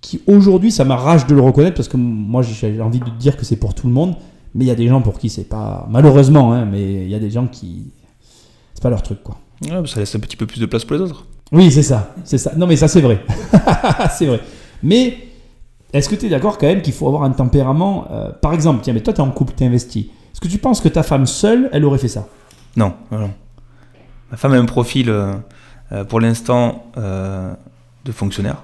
[0.01, 3.43] qui aujourd'hui, ça m'arrache de le reconnaître parce que moi, j'ai envie de dire que
[3.45, 4.15] c'est pour tout le monde.
[4.55, 5.87] Mais il y a des gens pour qui c'est pas.
[5.89, 7.91] Malheureusement, hein, mais il y a des gens qui.
[8.73, 9.37] C'est pas leur truc, quoi.
[9.87, 11.25] ça laisse un petit peu plus de place pour les autres.
[11.51, 12.13] Oui, c'est ça.
[12.23, 12.53] C'est ça.
[12.55, 13.23] Non, mais ça, c'est vrai.
[14.17, 14.41] c'est vrai.
[14.83, 15.17] Mais
[15.93, 18.81] est-ce que tu es d'accord quand même qu'il faut avoir un tempérament euh, Par exemple,
[18.81, 20.11] tiens, mais toi, tu es en couple, tu investi.
[20.31, 22.27] Est-ce que tu penses que ta femme seule, elle aurait fait ça?
[22.75, 23.31] Non, non.
[24.31, 25.33] Ma femme a un profil, euh,
[25.91, 28.57] euh, pour l'instant, de fonctionnaire.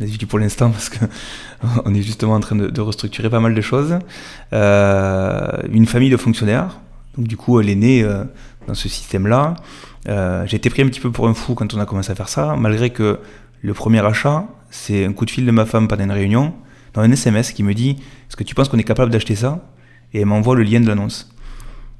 [0.00, 3.60] Je dis pour l'instant parce qu'on est justement en train de, restructurer pas mal de
[3.60, 3.98] choses.
[4.52, 6.78] une famille de fonctionnaires.
[7.16, 8.06] Donc du coup, elle est née
[8.68, 9.56] dans ce système-là.
[10.06, 12.28] J'ai été pris un petit peu pour un fou quand on a commencé à faire
[12.28, 13.18] ça, malgré que
[13.60, 16.54] le premier achat, c'est un coup de fil de ma femme pendant une réunion,
[16.94, 17.90] dans un SMS qui me dit
[18.28, 19.64] Est-ce que tu penses qu'on est capable d'acheter ça?
[20.12, 21.34] Et elle m'envoie le lien de l'annonce.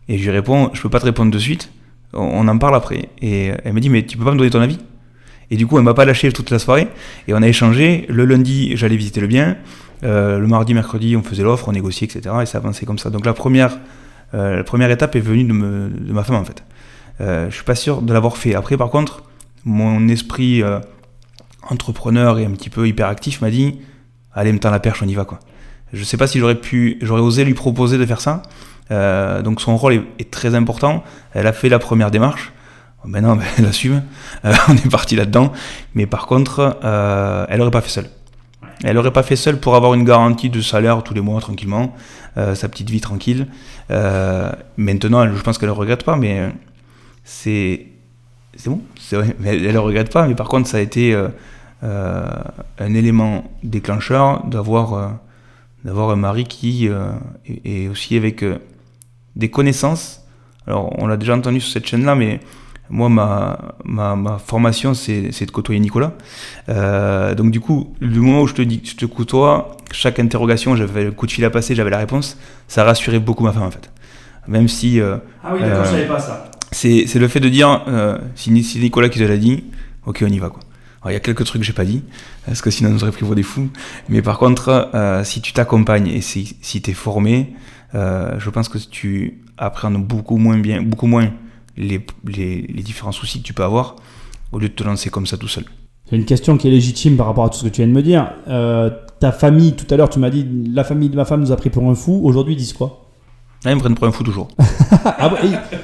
[0.08, 1.70] Et je lui réponds Je peux pas te répondre de suite,
[2.12, 3.08] on en parle après.
[3.20, 4.78] Et elle me dit Mais tu peux pas me donner ton avis?
[5.50, 6.88] Et du coup, elle m'a pas lâché toute la soirée.
[7.26, 8.04] Et on a échangé.
[8.08, 9.56] Le lundi, j'allais visiter le bien.
[10.04, 12.34] Euh, le mardi, mercredi, on faisait l'offre, on négociait, etc.
[12.42, 13.10] Et ça avançait comme ça.
[13.10, 13.78] Donc la première,
[14.34, 16.62] euh, la première étape est venue de, ma femme, en fait.
[17.20, 18.54] Euh, je suis pas sûr de l'avoir fait.
[18.54, 19.24] Après, par contre,
[19.64, 20.80] mon esprit euh,
[21.68, 23.78] entrepreneur et un petit peu hyperactif m'a dit
[24.32, 25.40] allez me tend la perche on y va quoi.
[25.92, 28.42] Je sais pas si j'aurais pu j'aurais osé lui proposer de faire ça.
[28.90, 31.04] Euh, donc son rôle est, très important.
[31.34, 32.52] Elle a fait la première démarche.
[33.04, 34.02] Maintenant ben, elle assume
[34.44, 35.52] euh, on est parti là dedans
[35.94, 38.10] mais par contre euh, elle aurait pas fait seule.
[38.84, 41.94] Elle aurait pas fait seule pour avoir une garantie de salaire tous les mois tranquillement
[42.54, 43.48] sa petite vie tranquille.
[43.88, 46.52] Maintenant je pense qu'elle ne regrette pas mais
[47.24, 47.86] c'est
[48.54, 48.80] c'est bon.
[49.10, 51.16] Vrai elle, ne regrette pas mais par contre ça a été
[51.82, 55.08] un élément déclencheur d'avoir euh,
[55.84, 57.12] d'avoir un mari qui euh,
[57.64, 58.44] est, aussi avec
[59.36, 60.24] des connaissances.
[60.66, 62.40] Alors, on l'a déjà entendu sur cette chaîne-là, mais
[62.90, 66.12] moi, ma, ma, ma formation, c'est de côtoyer Nicolas.
[66.66, 71.04] donc, du coup, du moment où je te dis je te côtoie, chaque interrogation, j'avais
[71.04, 72.36] le coup de fil à passer, j'avais la réponse,
[72.66, 73.90] ça rassurait beaucoup ma femme, en fait.
[74.48, 75.00] Même si.
[75.00, 75.20] ah
[75.54, 76.50] oui, d'accord, je savais pas ça.
[76.72, 77.84] C'est le fait de dire,
[78.34, 79.64] si, si Nicolas qui te l'a dit,
[80.06, 80.60] ok, on y va, quoi
[81.06, 82.02] il y a quelques trucs que j'ai pas dit,
[82.46, 83.68] parce que sinon on aurait pris pour des fous.
[84.08, 87.54] Mais par contre, euh, si tu t'accompagnes et si, si tu es formé,
[87.94, 91.30] euh, je pense que tu apprends beaucoup moins bien, beaucoup moins
[91.76, 93.96] les, les, les, différents soucis que tu peux avoir,
[94.52, 95.64] au lieu de te lancer comme ça tout seul.
[96.08, 97.92] C'est une question qui est légitime par rapport à tout ce que tu viens de
[97.92, 98.32] me dire.
[98.48, 101.52] Euh, ta famille, tout à l'heure, tu m'as dit la famille de ma femme nous
[101.52, 102.20] a pris pour un fou.
[102.24, 103.04] Aujourd'hui, ils disent quoi?
[103.64, 104.48] Ils me prennent pour un fou toujours.
[105.04, 105.30] ah,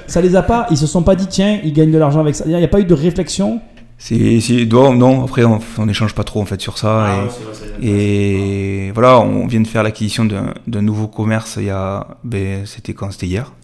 [0.07, 2.35] ça les a pas, ils se sont pas dit tiens, ils gagnent de l'argent avec
[2.35, 2.45] ça.
[2.47, 3.61] Il n'y a pas eu de réflexion
[4.07, 7.07] c'est non après on n'échange pas trop en fait sur ça.
[7.07, 7.29] Ah
[7.81, 12.93] et, voilà on vient de faire l'acquisition d'un nouveau commerce il y a ben, c'était
[12.93, 13.11] quand?
[13.11, 13.53] C'était hier.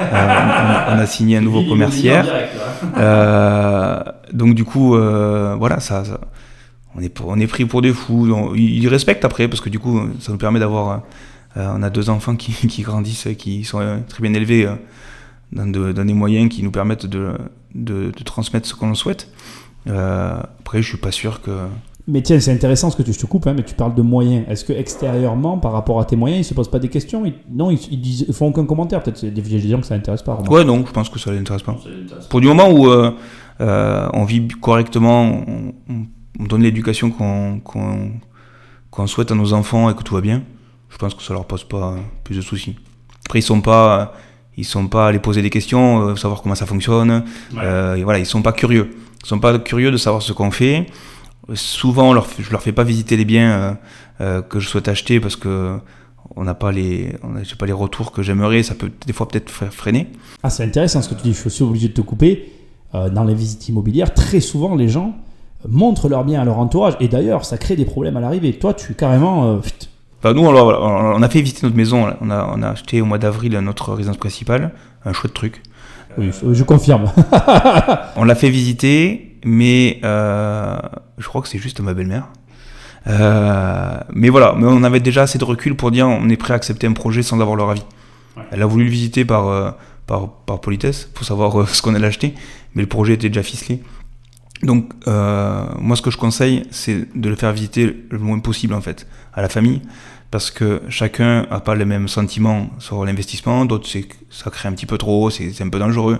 [0.00, 2.26] Euh, on, a signé un nouveau commerce hier.
[2.96, 4.00] euh,
[4.32, 6.02] donc du coup euh, voilà ça,
[6.94, 8.54] on est on est pris pour des fous.
[8.56, 11.02] Ils respectent après parce que du coup ça nous permet d'avoir
[11.56, 14.68] on a deux enfants qui, qui, grandissent qui sont très bien élevés
[15.52, 17.32] dans, dans, des moyens qui nous permettent de,
[17.74, 19.28] de, de transmettre ce qu'on souhaite.
[19.28, 21.50] euh, après, je suis pas sûr que.
[22.10, 24.00] Mais tiens, c'est intéressant ce que tu, je te coupe, hein, mais tu parles de
[24.00, 24.46] moyens.
[24.48, 27.22] Est-ce que extérieurement, par rapport à tes moyens, ils se posent pas des questions?
[27.50, 29.02] Non, ils, ils, font aucun commentaire.
[29.02, 30.42] Peut-être des gens que ça n'intéresse pas.
[30.48, 31.76] Ouais, non, je pense que ça les intéresse pas.
[32.30, 33.10] Pour du moment où euh,
[33.60, 35.42] euh, on vit correctement,
[36.40, 40.42] on, donne l'éducation qu'on souhaite à nos enfants et que tout va bien,
[40.88, 42.76] je pense que ça leur pose pas plus de soucis.
[43.26, 44.14] Après, ils sont pas,
[44.58, 47.24] ils sont pas les poser des questions, savoir comment ça fonctionne.
[47.52, 48.90] et voilà, ils sont pas curieux.
[49.24, 50.86] Ils sont pas curieux de savoir ce qu'on fait.
[51.54, 53.74] Souvent, leur, je leur fais pas visiter les biens euh,
[54.20, 55.78] euh, que je souhaite acheter parce que
[56.36, 57.16] on n'a pas les,
[57.58, 58.62] pas les retours que j'aimerais.
[58.62, 60.08] Ça peut des fois peut-être freiner.
[60.42, 61.32] Ah, c'est intéressant ce que tu dis.
[61.32, 62.52] Je suis aussi obligé de te couper.
[62.94, 65.14] Euh, dans les visites immobilières, très souvent, les gens
[65.66, 66.94] montrent leurs biens à leur entourage.
[67.00, 68.52] Et d'ailleurs, ça crée des problèmes à l'arrivée.
[68.58, 69.60] Toi, tu es carrément.
[70.18, 72.12] Enfin, nous, on, a fait visiter notre maison.
[72.20, 74.72] On a, on a acheté au mois d'avril notre résidence principale.
[75.04, 75.62] Un chouette truc.
[76.16, 77.12] Oui, je confirme.
[78.16, 80.76] on l'a fait visiter, mais euh,
[81.18, 82.28] je crois que c'est juste ma belle-mère.
[83.06, 86.52] Euh, mais voilà, mais on avait déjà assez de recul pour dire on est prêt
[86.52, 87.84] à accepter un projet sans avoir leur avis.
[88.50, 89.70] Elle a voulu le visiter par, euh,
[90.06, 92.34] par, par politesse, pour savoir ce qu'on allait acheter,
[92.74, 93.80] mais le projet était déjà ficelé.
[94.62, 98.80] Donc, moi, ce que je conseille, c'est de le faire visiter le moins possible, en
[98.80, 99.82] fait, à la famille,
[100.30, 104.72] parce que chacun n'a pas les mêmes sentiments sur l'investissement, d'autres, c'est ça crée un
[104.72, 106.18] petit peu trop, c'est un peu dangereux.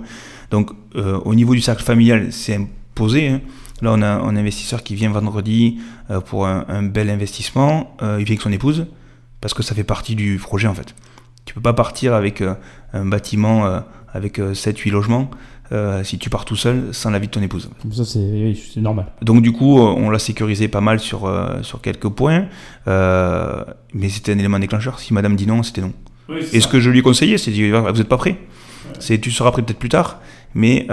[0.51, 3.29] Donc, au niveau du cercle familial, c'est imposé.
[3.29, 3.40] Hein.
[3.83, 5.79] Là, on a un investisseur qui vient vendredi
[6.27, 8.87] pour un, un, bel investissement, il vient avec son épouse,
[9.40, 10.94] parce que ça fait partie du projet, en fait.
[11.48, 12.55] Tu peux pas partir avec euh,
[12.92, 13.81] un bâtiment euh,
[14.12, 15.30] avec 7-8 euh, logements
[16.02, 17.68] si tu pars tout seul sans l'avis de ton épouse.
[17.92, 19.06] Ça, c'est normal.
[19.20, 21.30] Donc, du coup, on l'a sécurisé pas mal sur,
[21.62, 22.46] sur quelques points,
[22.86, 24.98] mais c'était un élément déclencheur.
[24.98, 25.92] Si madame dit non, c'était non.
[26.52, 28.36] Et ce que je lui ai conseillé, c'est de dire Vous n'êtes pas prêt
[28.98, 30.20] c'est Tu seras prêt peut-être plus tard,
[30.54, 30.86] mais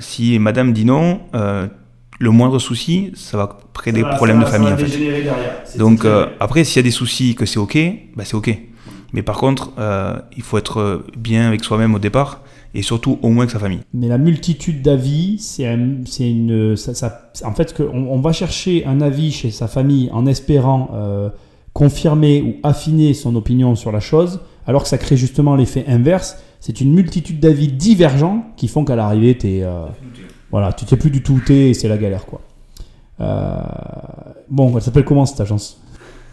[0.00, 4.72] si madame dit non, le moindre souci, ça va créer des problèmes de famille.
[4.72, 5.78] en fait.
[5.78, 6.06] Donc,
[6.40, 7.78] après, s'il y a des soucis que c'est OK,
[8.16, 8.54] bah, c'est OK.
[9.12, 12.40] Mais par contre, euh, il faut être bien avec soi-même au départ
[12.74, 13.80] et surtout au moins avec sa famille.
[13.92, 19.32] Mais la multitude d'avis, c'est une, ça, en fait, que on, va chercher un avis
[19.32, 21.30] chez sa famille en espérant euh,
[21.72, 26.38] confirmer ou affiner son opinion sur la chose, alors que ça crée justement l'effet inverse.
[26.60, 29.86] C'est une multitude d'avis divergents qui font qu'à l'arrivée, tu euh,
[30.52, 32.40] voilà, tu sais plus du tout où t'es et c'est la galère quoi.
[34.48, 35.80] bon, elle s'appelle comment cette agence?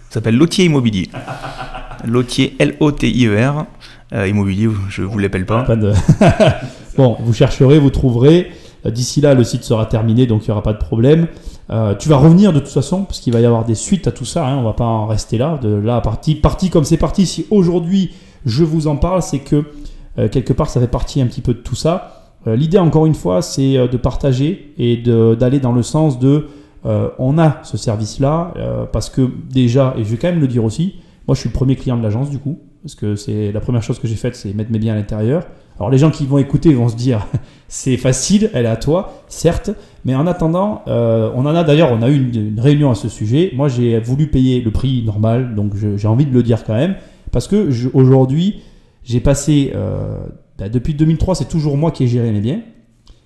[0.10, 1.10] Ça s'appelle Lotier Immobilier.
[2.06, 3.66] Lotier, L-O-T-I-E-R.
[4.14, 5.66] Euh, immobilier, je ne vous l'appelle pas.
[6.98, 8.52] bon, vous chercherez, vous trouverez.
[8.86, 11.28] Euh, d'ici là, le site sera terminé, donc il n'y aura pas de problème.
[11.70, 14.12] Euh, tu vas revenir de toute façon, parce qu'il va y avoir des suites à
[14.12, 14.48] tout ça.
[14.48, 15.60] Hein, on va pas en rester là.
[15.62, 17.26] De là, parti, parti comme c'est parti.
[17.26, 18.12] Si aujourd'hui
[18.46, 19.66] je vous en parle, c'est que
[20.32, 22.32] quelque part ça fait partie un petit peu de tout ça.
[22.46, 26.48] L'idée, encore une fois, c'est de partager et d'aller dans le sens de
[26.86, 28.54] on a ce service-là,
[28.94, 30.96] parce que déjà, et je vais quand même le dire aussi,
[31.28, 33.84] moi, je suis le premier client de l'agence, du coup, parce que c'est la première
[33.84, 35.46] chose que j'ai faite, c'est mettre mes biens à l'intérieur.
[35.78, 37.28] Alors, les gens qui vont écouter vont se dire,
[37.68, 39.72] c'est facile, elle est à toi, certes,
[40.06, 43.10] mais en attendant, euh, on en a d'ailleurs, on a eu une, réunion à ce
[43.10, 43.52] sujet.
[43.56, 46.96] Moi, j'ai voulu payer le prix normal, donc j'ai envie de le dire quand même,
[47.32, 48.62] parce que aujourd'hui,
[49.04, 50.20] j'ai passé, euh,
[50.58, 52.62] bah, depuis 2003, c'est toujours moi qui ai géré mes biens.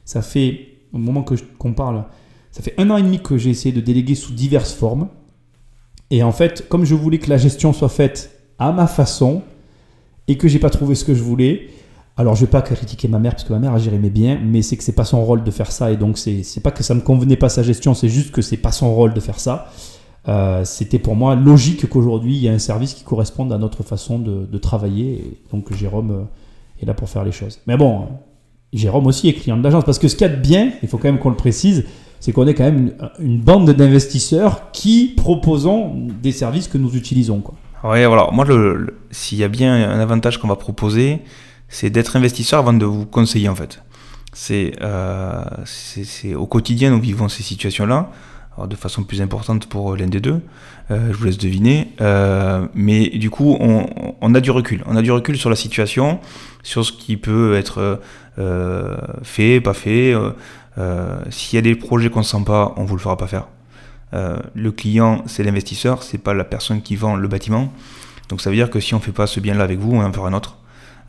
[0.06, 1.24] Ça fait, au moment
[1.60, 2.06] qu'on parle,
[2.52, 5.08] ça fait un an et demi que j'ai essayé de déléguer sous diverses formes.
[6.12, 9.42] Et en fait, comme je voulais que la gestion soit faite à ma façon
[10.28, 11.70] et que j'ai pas trouvé ce que je voulais,
[12.18, 14.38] alors je vais pas critiquer ma mère parce que ma mère a géré mes biens,
[14.44, 16.84] mais c'est que c'est pas son rôle de faire ça et donc c'est pas que
[16.84, 19.40] ça me convenait pas sa gestion, c'est juste que c'est pas son rôle de faire
[19.40, 19.72] ça.
[20.28, 23.82] Euh, c'était pour moi logique qu'aujourd'hui il y ait un service qui corresponde à notre
[23.82, 25.14] façon de, travailler.
[25.14, 27.60] Et donc Jérôme euh, est là pour faire les choses.
[27.68, 28.10] Mais bon,
[28.74, 30.90] Jérôme aussi est client de l'agence parce que ce qu'il y a de bien, il
[30.90, 31.86] faut quand même qu'on le précise,
[32.22, 37.42] c'est qu'on est quand même une, bande d'investisseurs qui proposons des services que nous utilisons.
[37.42, 37.56] Quoi.
[37.84, 38.30] Oui, voilà.
[38.32, 38.46] Moi,
[39.10, 41.20] s'il y a bien un avantage qu'on va proposer,
[41.68, 43.82] c'est d'être investisseur avant de vous conseiller, en fait.
[44.34, 45.44] C'est euh,
[46.38, 48.12] au quotidien, nous vivons ces situations-là,
[48.68, 50.42] de façon plus importante pour l'un des deux.
[50.92, 51.90] Euh, je vous laisse deviner.
[52.02, 53.88] Euh, mais du coup, on,
[54.20, 54.84] on, a du recul.
[54.88, 56.20] On a du recul sur la situation,
[56.64, 58.02] sur ce qui peut être
[58.38, 60.14] euh, fait, pas fait.
[60.78, 63.18] Euh, s'il y a des projets qu'on ne sent pas, on ne vous le fera
[63.18, 63.48] pas faire.
[64.14, 67.72] Euh, le client, c'est l'investisseur, c'est pas la personne qui vend le bâtiment.
[68.30, 70.04] Donc ça veut dire que si on ne fait pas ce bien-là avec vous, on
[70.04, 70.58] en fera un autre.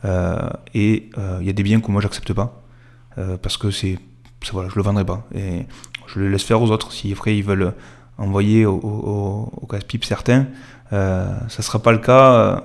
[0.05, 2.61] Euh, et il y a des biens que moi j'accepte pas
[3.41, 3.99] parce que c'est,
[4.51, 5.67] voilà, je le vendrai pas et
[6.07, 6.91] je le laisse faire aux autres.
[6.91, 7.73] Si après ils veulent
[8.17, 10.47] envoyer au, casse-pipe certains,
[10.91, 12.63] ça sera pas le cas.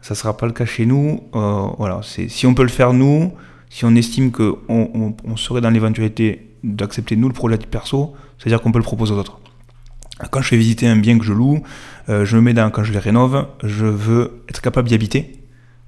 [0.00, 1.24] sera pas le cas chez nous.
[1.32, 3.34] voilà, c'est si on peut le faire nous,
[3.70, 8.72] si on estime qu'on on, serait dans l'éventualité d'accepter nous le projet perso, c'est-à-dire qu'on
[8.72, 9.40] peut le proposer aux autres.
[10.30, 11.62] Quand je fais visiter un bien que je loue,
[12.08, 15.40] euh, je me mets dans, quand je les rénove, je veux être capable d'y habiter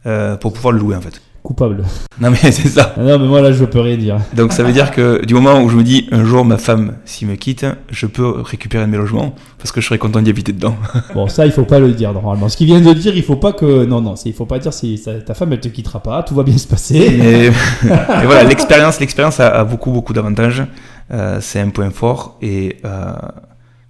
[0.07, 1.85] euh, pour pouvoir le louer en fait coupable.
[2.21, 2.95] Non mais c'est ça.
[2.99, 4.19] Non mais moi là je peux rien dire.
[4.35, 6.97] Donc ça veut dire que du moment où je me dis un jour ma femme
[7.05, 10.53] s'il me quitte, je peux récupérer mes logements parce que je serais content d'y habiter
[10.53, 10.77] dedans.
[11.15, 12.49] Bon ça il faut pas le dire normalement.
[12.49, 14.73] Ce qu'il vient de dire il faut pas que non non il faut pas dire
[14.73, 16.97] si ta femme elle te quittera pas tout va bien se passer.
[16.97, 17.51] Et,
[17.83, 20.63] voilà l'expérience l'expérience a, beaucoup beaucoup d'avantages.
[21.11, 23.13] Euh, c'est un point fort et euh,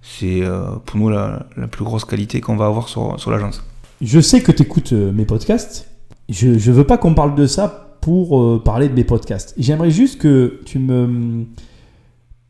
[0.01, 3.63] c'est euh, pour nous la, la, plus grosse qualité qu'on va avoir sur, sur l'agence.
[4.01, 5.90] Je sais que tu écoutes mes podcasts
[6.31, 9.53] je ne veux pas qu'on parle de ça pour euh, parler de mes podcasts.
[9.57, 11.45] J'aimerais juste que tu me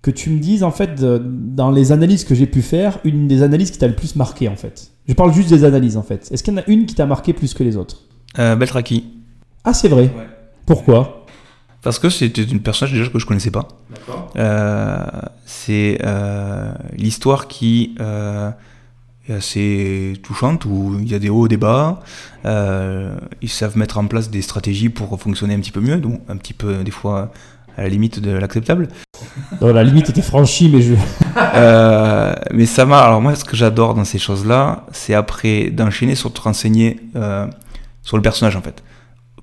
[0.02, 3.44] que tu me dises en fait dans les analyses que j'ai pu faire, une des
[3.44, 4.91] analyses qui t'a le plus marqué en fait.
[5.08, 6.28] Je parle juste des analyses en fait.
[6.32, 7.98] Est-ce qu'il y en a une qui t'a marqué plus que les autres?
[8.39, 9.06] Euh, Beltraki.
[9.63, 10.10] Ah c'est vrai.
[10.65, 11.26] Pourquoi?
[11.84, 13.67] Parce que c'était une personne déjà que je connaissais pas.
[14.38, 15.04] Euh,
[15.46, 17.96] c'est euh, l'histoire qui
[19.27, 22.01] est assez touchante où il y a des hauts, des bas.
[22.45, 26.21] Euh, ils savent mettre en place des stratégies pour fonctionner un petit peu mieux, donc
[26.27, 27.31] un petit peu des fois
[27.77, 28.88] à la limite de l'acceptable.
[29.62, 30.93] la limite était franchie, mais je.
[31.55, 32.99] euh, mais ça m'a.
[32.99, 37.47] Alors, moi, ce que j'adore dans ces choses-là, c'est après d'enchaîner sur te renseigner euh,
[38.01, 38.84] sur le personnage, en fait.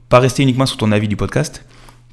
[0.08, 1.64] Pas rester uniquement sur ton avis du podcast,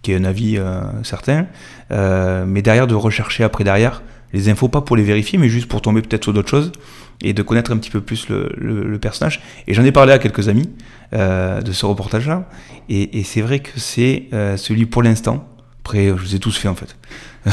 [0.02, 1.48] qui est un avis euh, certain,
[1.92, 4.04] euh, mais derrière de rechercher après derrière
[4.36, 6.72] les infos, pas pour les vérifier, mais juste pour tomber peut-être sur d'autres choses
[7.24, 9.42] et de connaître un petit peu plus le, personnage.
[9.68, 10.70] Et j'en ai parlé à quelques amis
[11.14, 12.48] euh, de ce reportage-là,
[12.90, 15.48] et, et c'est vrai que c'est euh, celui pour l'instant.
[15.80, 16.96] Après, je les ai tous fait en fait.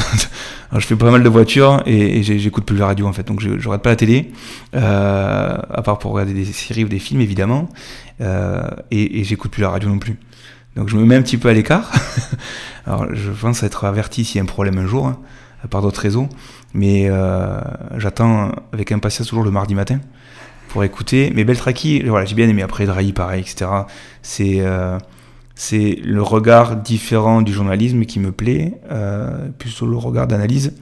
[0.75, 3.59] Je fais pas mal de voitures et, j'écoute plus la radio en fait, donc je,
[3.59, 4.31] je regarde pas la télé,
[4.73, 7.69] euh, à part pour regarder des séries ou des films évidemment,
[8.19, 10.17] et, et j'écoute plus la radio non plus.
[10.75, 11.91] Donc je me mets un petit peu à l'écart.
[12.87, 15.19] Alors je pense être averti s'il y a un problème un jour, hein,
[15.69, 16.27] par d'autres réseaux.
[16.73, 17.61] Mais euh,
[17.97, 19.99] j'attends avec impatience toujours le mardi matin
[20.69, 21.31] pour écouter.
[21.35, 22.61] Mais Beltraki, voilà, j'ai bien aimé.
[22.63, 23.69] Après Drahi, pareil, etc.
[24.21, 24.97] C'est euh,
[25.55, 30.73] c'est le regard différent du journalisme qui me plaît, euh, sur le regard d'analyse.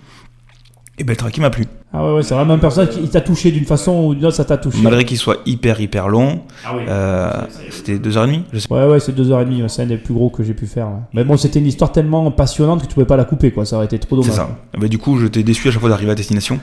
[0.98, 1.66] Et Beltraki m'a plu.
[1.94, 4.36] Ah ouais, ouais c'est vraiment un personnage qui t'a touché d'une façon ou d'une autre,
[4.38, 4.78] ça t'a touché.
[4.82, 6.84] Malgré qu'il soit hyper hyper long, ah oui.
[6.88, 7.30] euh,
[7.70, 8.44] c'était deux heures et demie.
[8.54, 9.62] Je sais Ouais, ouais, c'est deux heures et demie.
[9.68, 10.88] C'est un des plus gros que j'ai pu faire.
[10.88, 11.00] ouais.
[11.14, 13.66] Mais bon, c'était une histoire tellement passionnante que tu pouvais pas la couper, quoi.
[13.66, 14.32] Ça aurait été trop dommage.
[14.32, 14.88] C'est ça.
[14.88, 16.60] Du coup, j'étais déçu à chaque fois d'arriver à destination.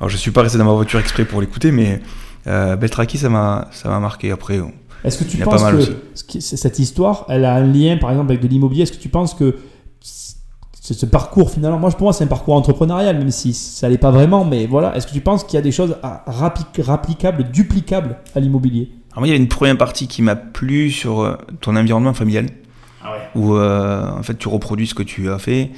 [0.00, 2.00] Alors, je suis pas resté dans ma voiture exprès pour l'écouter, mais
[2.48, 4.32] euh, Beltraki, ça m'a, ça m'a marqué.
[4.32, 4.72] Après, on-
[5.04, 6.40] Est-ce que tu penses que aussi.
[6.56, 8.82] cette histoire, elle a un lien, par exemple, avec de l'immobilier?
[8.82, 9.54] Est-ce que tu penses que
[10.86, 13.96] ce, ce parcours, finalement, moi, pour moi, c'est un parcours entrepreneurial, même si ça l'est
[13.96, 14.94] pas vraiment, mais voilà.
[14.94, 18.90] Est-ce que tu penses qu'il y a des choses à- rapplicables, duplicables à l'immobilier?
[19.12, 22.12] Alors, moi, il y avait une première partie qui m'a plu sur euh, ton environnement
[22.12, 22.48] familial,
[23.34, 25.70] où euh, en fait tu reproduis ce que tu as fait,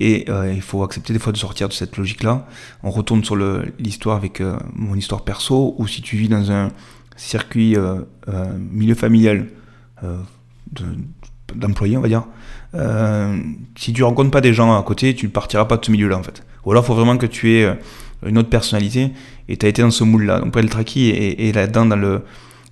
[0.00, 2.46] et euh, il faut accepter des fois de sortir de cette logique-là.
[2.82, 6.50] On retourne sur le- l'histoire avec euh, mon histoire perso, ou si tu vis dans
[6.50, 6.70] un
[7.16, 9.46] circuit euh, euh, milieu familial
[10.02, 10.16] euh,
[10.72, 10.84] de-
[11.54, 12.24] d'employés, on va dire,
[12.74, 13.36] euh,
[13.76, 16.18] si tu rencontres pas des gens à côté, tu ne partiras pas de ce milieu-là
[16.18, 16.42] en fait.
[16.64, 17.74] Ou alors il faut vraiment que tu aies euh,
[18.26, 19.12] une autre personnalité
[19.48, 20.40] et tu as été dans ce moule-là.
[20.40, 22.22] Donc Brel Traki est, est là-dedans dans le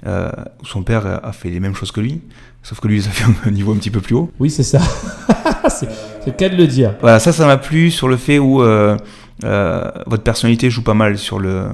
[0.04, 2.20] euh, où son père a fait les mêmes choses que lui,
[2.64, 4.32] sauf que lui il a fait un niveau un petit peu plus haut.
[4.40, 4.80] Oui, c'est ça.
[5.68, 5.88] c'est
[6.22, 6.94] c'est le cas de le dire.
[7.00, 8.96] Voilà, ça, ça m'a plu sur le fait où euh,
[9.44, 11.66] euh, votre personnalité joue pas mal sur le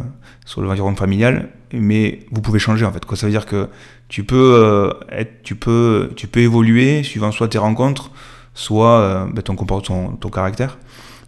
[0.48, 3.04] sur l'environnement familial, mais vous pouvez changer en fait.
[3.04, 3.68] Quoi, ça veut dire que
[4.08, 8.10] tu peux euh, être, tu peux, tu peux évoluer suivant soit tes rencontres,
[8.54, 10.78] soit euh, ben, ton comportement, ton, ton caractère.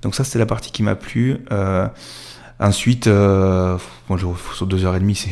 [0.00, 1.44] Donc ça, c'était la partie qui m'a plu.
[1.52, 1.87] Euh,
[2.59, 3.76] ensuite, euh,
[4.09, 5.28] bon, je, sur deux heures et demie, c'est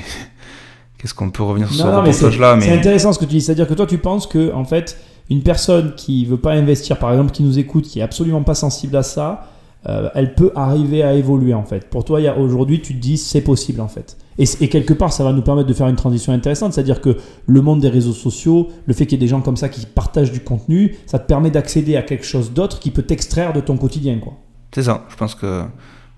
[0.99, 3.25] qu'est-ce qu'on peut revenir sur Non, ce non, mais c'est reportage-là, c'est intéressant ce que
[3.25, 3.41] tu dis.
[3.41, 4.99] C'est-à-dire que toi, tu penses que, en fait,
[5.31, 8.55] une personne qui veut pas investir, par exemple, qui nous écoute, qui est absolument pas
[8.55, 9.49] sensible à ça,
[9.87, 11.89] euh, elle peut arriver à évoluer, en fait.
[11.89, 14.17] Pour toi, aujourd'hui, tu te dis, c'est possible, en fait.
[14.39, 16.73] Et, quelque part, ça va nous permettre de faire une transition intéressante.
[16.73, 19.57] C'est-à-dire que le monde des réseaux sociaux, le fait qu'il y ait des gens comme
[19.57, 23.03] ça qui partagent du contenu, ça te permet d'accéder à quelque chose d'autre qui peut
[23.03, 24.35] t'extraire de ton quotidien, quoi.
[24.73, 25.05] c'est ça.
[25.09, 25.63] Je pense que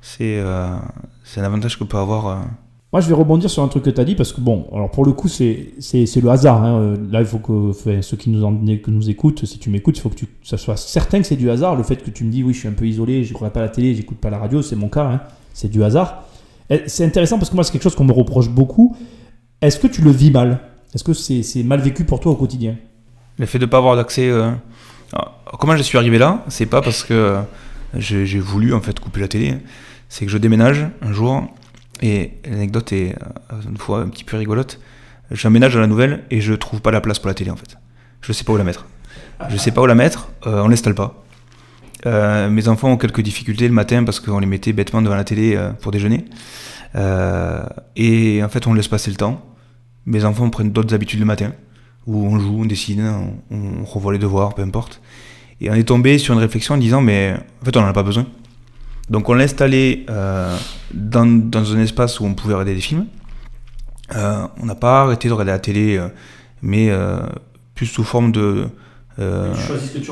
[0.01, 0.77] c'est euh,
[1.37, 2.44] un avantage que peut avoir.
[2.92, 4.90] Moi, je vais rebondir sur un truc que tu as dit parce que, bon, alors
[4.90, 6.64] pour le coup, c'est le hasard.
[6.64, 6.81] hein.
[6.81, 7.72] Euh, Là, il faut que
[8.03, 11.37] ceux qui nous, écoutent, si tu m'écoutes, il faut que ça soit certain que c'est
[11.37, 11.76] du hasard.
[11.76, 13.53] Le fait que tu me dis, oui, je suis un peu isolé, je ne regarde
[13.55, 15.20] pas la télé, j'écoute pas la radio, c'est mon cas, hein.
[15.55, 16.24] c'est du hasard.
[16.87, 18.96] C'est intéressant parce que moi, c'est quelque chose qu'on me reproche beaucoup.
[19.62, 20.59] Est-ce que tu le vis mal?
[20.92, 22.76] Est-ce que c'est mal vécu pour toi au quotidien?
[23.38, 24.29] Le fait de ne pas avoir d'accès.
[24.29, 24.50] euh,
[25.61, 27.40] comment je suis arrivé là C'est pas parce que euh,
[27.96, 29.55] j'ai j'ai voulu en fait couper la télé.
[30.09, 31.44] C'est que je déménage un jour
[32.00, 33.14] et l'anecdote est
[33.52, 34.80] euh, une fois un petit peu rigolote.
[35.30, 37.76] J'emménage à la nouvelle et je trouve pas la place pour la télé en fait.
[38.20, 38.86] Je sais pas où la mettre.
[39.48, 40.28] Je sais pas où la mettre.
[40.46, 41.24] euh, on l'installe pas.
[42.06, 45.24] Euh, mes enfants ont quelques difficultés le matin parce qu'on les mettait bêtement devant la
[45.24, 46.24] télé euh, pour déjeuner.
[47.96, 49.44] Et en fait, on laisse passer le temps.
[50.06, 51.52] Mes enfants prennent d'autres habitudes le matin
[52.06, 53.06] où on joue, on dessine,
[53.50, 55.00] on, on revoit les devoirs, peu importe.
[55.60, 57.92] Et on est tombé sur une réflexion en disant, mais en fait, on n'en a
[57.92, 58.26] pas besoin.
[59.11, 60.57] Donc on l'a installé euh,
[60.94, 63.07] dans, dans un espace où on pouvait regarder des films.
[64.14, 66.09] Euh, on n'a pas arrêté de regarder la télé, euh,
[66.62, 66.90] mais
[67.75, 68.66] plus sous forme de...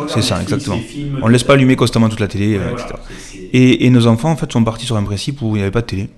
[0.09, 0.79] c'est ça, exactement.
[1.23, 2.95] on ne laisse pas allumer constamment toute la télé, etc.
[3.53, 5.71] Et, et nos enfants, en fait, sont partis sur un principe où il n'y avait
[5.71, 6.11] pas de télé.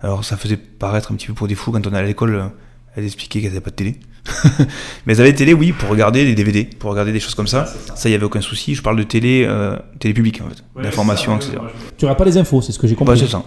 [0.00, 2.50] Alors ça faisait paraître un petit peu pour des fous quand on allait à l'école,
[2.96, 3.96] elle expliquait qu'elle n'avait pas de télé.
[5.06, 7.66] Mais elles avaient télé, oui, pour regarder des DVD, pour regarder des choses comme ça.
[7.66, 8.74] Ça, il n'y avait aucun souci.
[8.74, 11.52] Je parle de télé, euh, télé publique, en fait, d'information, etc.
[11.98, 13.18] Tu regardes pas les infos, c'est ce que j'ai Bah, compris.
[13.18, 13.42] c'est ça.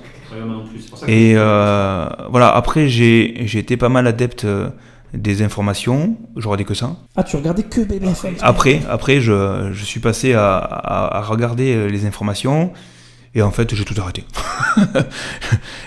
[1.07, 4.69] Et euh, voilà, après, j'ai j'ai été pas mal adepte euh,
[5.13, 6.17] des informations.
[6.35, 6.95] Je regardais que ça.
[7.15, 11.73] ah, tu regardais que BBFM Après, après je, je suis passé à, à- à regarder
[11.73, 12.73] euh, les informations.
[13.33, 14.23] Et en fait, j'ai tout arrêté.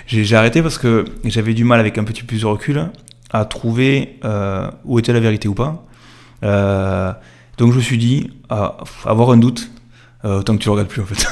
[0.07, 2.89] j'ai j'ai arrêté parce que j'avais du mal, avec un petit plus de recul,
[3.31, 5.85] à trouver euh, où était la vérité ou pas.
[6.45, 7.13] Euh,
[7.57, 9.71] donc je me suis dit, avoir un doute,
[10.25, 11.27] euh, autant que tu le regardes plus en fait.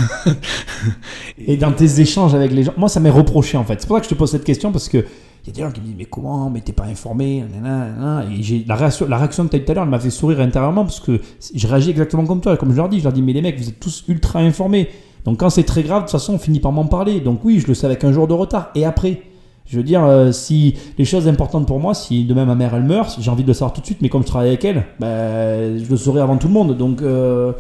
[1.39, 3.81] et dans tes échanges avec les gens, moi ça m'est reproché en fait.
[3.81, 5.63] C'est pour ça que je te pose cette question parce que il y a des
[5.63, 9.45] gens qui me disent mais comment, mais t'es pas informé, et la réaction, la réaction
[9.45, 11.21] que tu as eu tout à l'heure, elle m'a fait sourire intérieurement parce que
[11.55, 12.57] je réagis exactement comme toi.
[12.57, 14.89] Comme je leur dis, je leur dis mais les mecs, vous êtes tous ultra informés.
[15.25, 17.21] Donc quand c'est très grave, de toute façon, on finit par m'en parler.
[17.21, 18.71] Donc oui, je le sais avec un jour de retard.
[18.75, 19.23] Et après,
[19.67, 22.85] je veux dire, euh, si les choses importantes pour moi, si demain ma mère elle
[22.85, 24.85] meurt, j'ai envie de le savoir tout de suite, mais comme je travaille avec elle,
[25.01, 26.77] bah, je le saurai avant tout le monde.
[26.77, 27.53] Donc euh,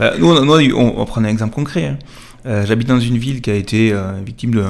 [0.00, 1.96] euh, nous, on, on, prend un exemple concret.
[2.46, 2.64] Hein.
[2.64, 3.94] J'habite dans une ville qui a été
[4.24, 4.64] victime de,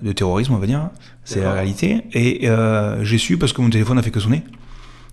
[0.00, 0.88] de terrorisme, on va dire.
[1.24, 2.04] C'est la réalité.
[2.12, 2.48] Et
[3.02, 4.44] j'ai su parce que mon téléphone a fait que sonner.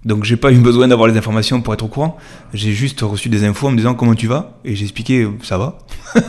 [0.05, 2.17] Donc j'ai pas eu besoin d'avoir les informations pour être au courant.
[2.53, 4.57] J'ai juste reçu des infos en me disant comment tu vas?
[4.63, 5.79] Et j'ai expliqué ça va.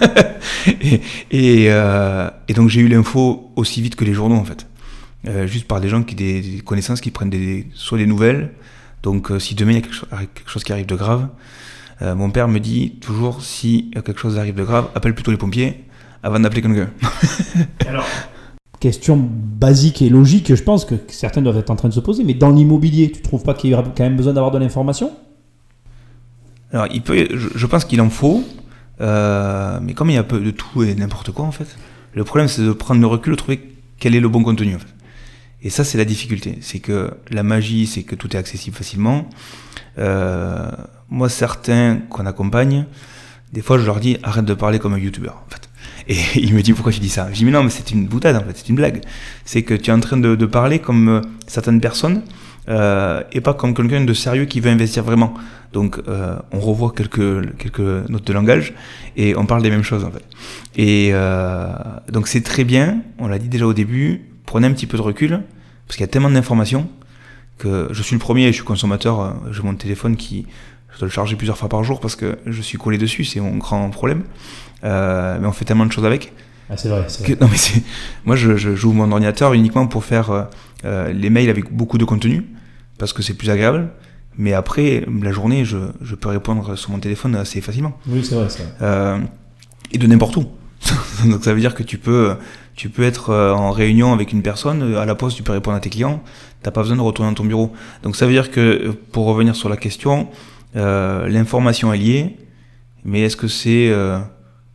[1.31, 4.66] et, euh, et, donc j'ai eu l'info aussi vite que les journaux en fait.
[5.27, 8.53] Euh, juste par des gens qui des, connaissances qui prennent des, soit des nouvelles.
[9.03, 11.29] Donc euh, si demain il y a quelque chose, qui arrive de grave,
[12.01, 15.85] mon père me dit toujours si quelque chose arrive de grave, appelle plutôt les pompiers
[16.23, 16.91] avant d'appeler quelqu'un.
[17.89, 18.07] Alors
[18.81, 22.24] question basique et logique, je pense que certains doivent être en train de se poser,
[22.24, 25.11] mais dans l'immobilier, tu trouves pas qu'il y a quand même besoin d'avoir de l'information?
[26.72, 28.45] Alors, il peut, je, pense qu'il en faut,
[29.01, 31.76] euh, mais comme il y a peu de tout et n'importe quoi en fait,
[32.14, 33.61] le problème c'est de prendre le recul, de trouver
[33.99, 34.76] quel est le bon contenu.
[35.62, 36.59] Et ça, c'est la difficulté.
[36.61, 39.29] C'est que la magie, c'est que tout est accessible facilement.
[39.99, 40.70] Euh,
[41.09, 42.87] moi, certains qu'on accompagne,
[43.53, 45.43] des fois, je leur dis arrête de parler comme un youtubeur.
[45.47, 45.68] En fait.
[46.09, 47.28] Et il me dit pourquoi tu dis ça?
[47.30, 49.02] Je dis mais non mais c'est une boutade en fait, c'est une blague.
[49.44, 52.22] C'est que tu es en train de, parler comme euh, certaines personnes
[52.68, 55.34] euh, et pas comme quelqu'un de sérieux qui veut investir vraiment.
[55.72, 58.72] Donc euh, on revoit quelques, quelques notes de langage
[59.16, 60.24] et on parle des mêmes choses en fait.
[60.76, 61.12] Et
[62.11, 65.02] donc c'est très bien, on l'a dit déjà au début, prenez un petit peu de
[65.02, 65.42] recul
[65.86, 66.88] parce qu'il y a tellement d'informations
[67.59, 70.46] que je suis le premier, je suis consommateur, j'ai mon téléphone qui
[70.94, 73.40] je dois le charger plusieurs fois par jour parce que je suis collé dessus, c'est
[73.40, 74.24] mon grand problème.
[74.85, 76.33] Euh, mais on fait tellement de choses avec.
[76.70, 77.07] Ah, c'est vrai.
[77.41, 77.83] non, mais
[78.24, 80.43] moi, je, joue mon ordinateur uniquement pour faire euh,
[80.85, 82.47] euh, les mails avec beaucoup de contenu,
[82.99, 83.89] parce que c'est plus agréable.
[84.37, 87.99] Mais après, la journée, je, je, peux répondre sur mon téléphone assez facilement.
[88.07, 88.47] Oui, c'est vrai.
[88.83, 89.18] Euh,
[89.93, 90.47] et de n'importe où.
[91.29, 92.37] Donc ça veut dire que tu peux,
[92.76, 95.81] tu peux être en réunion avec une personne, à la poste, tu peux répondre à
[95.81, 96.22] tes clients,
[96.62, 97.72] t'as pas besoin de retourner dans ton bureau.
[98.05, 100.29] Donc ça veut dire que, pour revenir sur la question,
[100.74, 102.37] l'information est liée,
[103.05, 104.18] mais est-ce que c'est euh,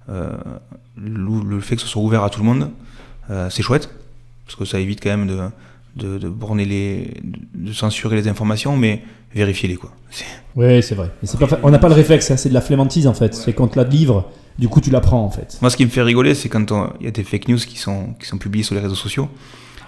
[0.07, 2.69] le, fait que ce soit ouvert à tout le monde,
[3.29, 3.89] euh, c'est chouette,
[4.45, 5.27] parce que ça évite quand même
[5.95, 7.13] de, de, borner les,
[7.53, 9.91] de censurer les informations, mais vérifiez-les quoi.
[10.55, 11.11] Oui, c'est vrai.
[11.39, 13.33] pas on n'a pas le réflexe, hein, c'est de la flémantise en fait.
[13.33, 14.29] C'est quand tu la livre,
[14.59, 15.57] du coup tu l'apprends en fait.
[15.61, 16.65] Moi, ce qui me fait rigoler, c'est quand
[16.99, 19.29] il y a des fake news qui sont, qui sont publiées sur les réseaux sociaux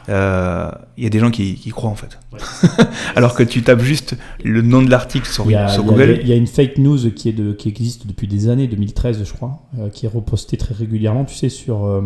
[0.08, 2.20] il euh, y a des gens qui, qui croient en fait.
[3.16, 6.20] Alors que tu tapes juste le nom de l'article sur, Google.
[6.22, 9.24] Il y, a une fake news qui, est de, qui existe depuis des années, 2013
[9.24, 12.02] je crois, euh, qui est repostée très régulièrement, tu sais, sur euh,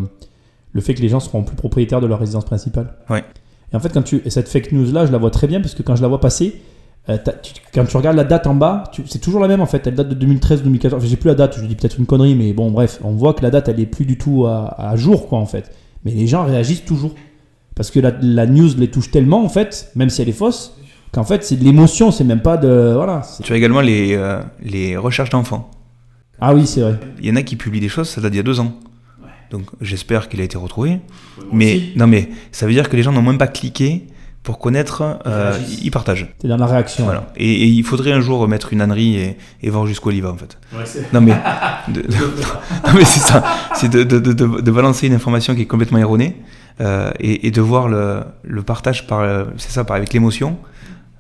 [0.72, 2.94] le fait que les gens seront plus propriétaires de leur résidence principale.
[3.10, 3.24] Ouais.
[3.74, 5.76] Et en fait, quand tu, cette fake news là, je la vois très bien parce
[5.76, 6.62] que quand je la vois passer,
[7.74, 9.88] quand tu regardes la date en bas, c'est toujours la même en fait.
[9.88, 11.02] Elle date de 2013-2014.
[11.02, 13.42] J'ai plus la date, je dis peut-être une connerie, mais bon, bref, on voit que
[13.42, 15.72] la date elle est plus du tout à, à jour quoi en fait.
[16.06, 17.16] Mais les gens réagissent toujours
[17.80, 20.76] parce que la, news les touche tellement en fait, même si elle est fausse,
[21.14, 23.22] qu'en fait c'est de l'émotion, c'est même pas de voilà.
[23.42, 25.72] Tu as également les, euh, les recherches d'enfants.
[26.42, 27.00] Ah oui, c'est vrai.
[27.22, 28.74] Il y en a qui publient des choses, ça date d'il y a deux ans.
[29.50, 31.00] Donc j'espère qu'il a été retrouvé.
[31.54, 34.08] mais non, mais ça veut dire que les gens n'ont même pas cliqué
[34.44, 36.36] pour connaître, euh, ils partagent.
[36.42, 37.06] C'est dans la réaction.
[37.06, 37.32] Voilà.
[37.38, 40.38] Et, il faudrait un jour mettre une ânerie et, et voir jusqu'où il va en
[40.38, 40.58] fait.
[41.14, 41.32] non mais,
[41.88, 43.42] non mais c'est ça,
[43.74, 46.36] c'est de, de, de, balancer une information qui est complètement erronée
[46.82, 50.58] euh, et, de voir le, le partage par, euh, c'est ça, par avec l'émotion.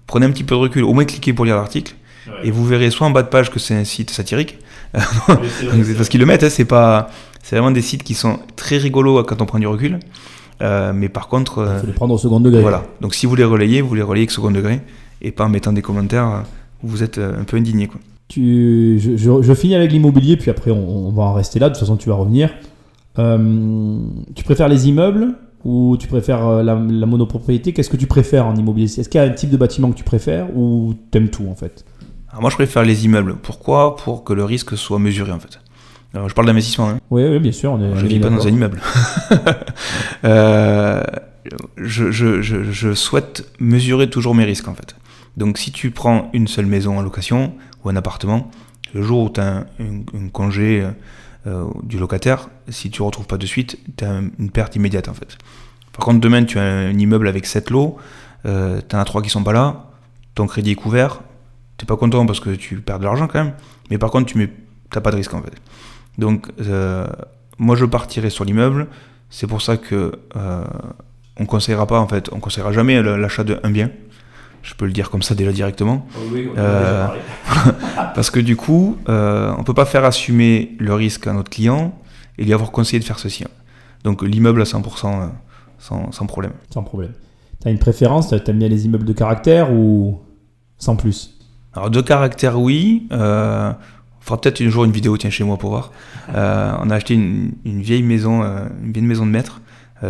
[0.07, 1.95] Prenez un petit peu de recul, au moins cliquez pour lire l'article,
[2.43, 4.57] et vous verrez soit en bas de page que c'est un site satirique,
[4.93, 7.10] parce qu'ils le mettent, hein, c'est pas,
[7.43, 9.99] c'est vraiment des sites qui sont très rigolos quand on prend du recul.
[10.62, 12.62] Euh, mais par contre, il faut les prendre au second degré.
[12.62, 12.84] Voilà.
[13.01, 14.82] Donc si vous les relayez, vous les relayez au second degré
[15.22, 16.43] et pas en mettant des commentaires
[16.84, 17.88] où vous êtes un peu indigné.
[17.88, 17.99] Quoi.
[18.30, 21.68] Tu, je, je, finis avec l'immobilier, puis après on, on, va en rester là.
[21.68, 22.49] De toute façon, tu vas revenir.
[23.16, 25.36] tu préfères les immeubles
[25.66, 28.86] ou tu préfères euh, la, monopropriété Qu'est-ce que tu préfères en immobilier?
[28.86, 31.55] Est-ce qu'il y a un type de bâtiment que tu préfères ou t'aimes tout en
[31.55, 31.86] fait?
[32.39, 33.36] Moi je préfère les immeubles.
[33.41, 33.95] Pourquoi?
[33.95, 35.60] Pour que le risque soit mesuré en fait.
[36.14, 36.89] Alors, je parle d'investissement.
[36.89, 36.99] Hein.
[37.12, 37.78] Oui, oui, bien sûr.
[37.78, 38.82] je ne vis pas dans un immeuble.
[40.24, 41.03] euh,
[41.78, 44.95] je, je, je, souhaite mesurer toujours mes risques en fait.
[45.38, 47.53] Donc si tu prends une seule maison en location
[47.84, 48.49] ou un appartement,
[48.93, 50.91] le jour où tu as un, congé euh,
[51.84, 55.14] du locataire, si tu ne retrouves pas de suite, tu as une perte immédiate en
[55.14, 55.38] fait.
[55.94, 57.98] Par contre, demain, tu as un immeuble avec 7 lots,
[58.46, 59.86] euh, tu en as 3 qui sont pas là,
[60.36, 61.22] ton crédit est couvert,
[61.78, 63.54] tu pas content parce que tu perds de l'argent quand même,
[63.90, 64.52] mais par contre, tu
[64.92, 65.54] t'as pas de risque en fait.
[66.18, 66.48] Donc,
[67.58, 68.88] moi, je partirai sur l'immeuble.
[69.30, 70.12] C'est pour ça que
[71.40, 73.92] on conseillera pas en fait, on conseillera jamais l'achat d'un bien.
[74.62, 76.05] Je peux le dire comme ça déjà directement.
[76.57, 77.07] euh,
[78.16, 81.97] parce que du coup, euh, on peut pas faire assumer le risque à notre client
[82.38, 83.45] et lui avoir conseillé de faire ceci.
[84.03, 85.28] Donc l'immeuble à 100% euh,
[85.78, 86.51] sans, sans, problème.
[86.74, 87.12] Sans problème.
[87.62, 90.20] Tu as une préférence T'aimes bien les immeubles de caractère ou
[90.78, 91.38] sans plus?
[91.74, 93.07] Alors de caractère, oui.
[93.12, 95.91] Euh, on fera peut-être un jour une vidéo, tiens, chez moi pour voir.
[96.36, 99.62] Euh, on a acheté une, une vieille maison, euh, une vieille maison de maître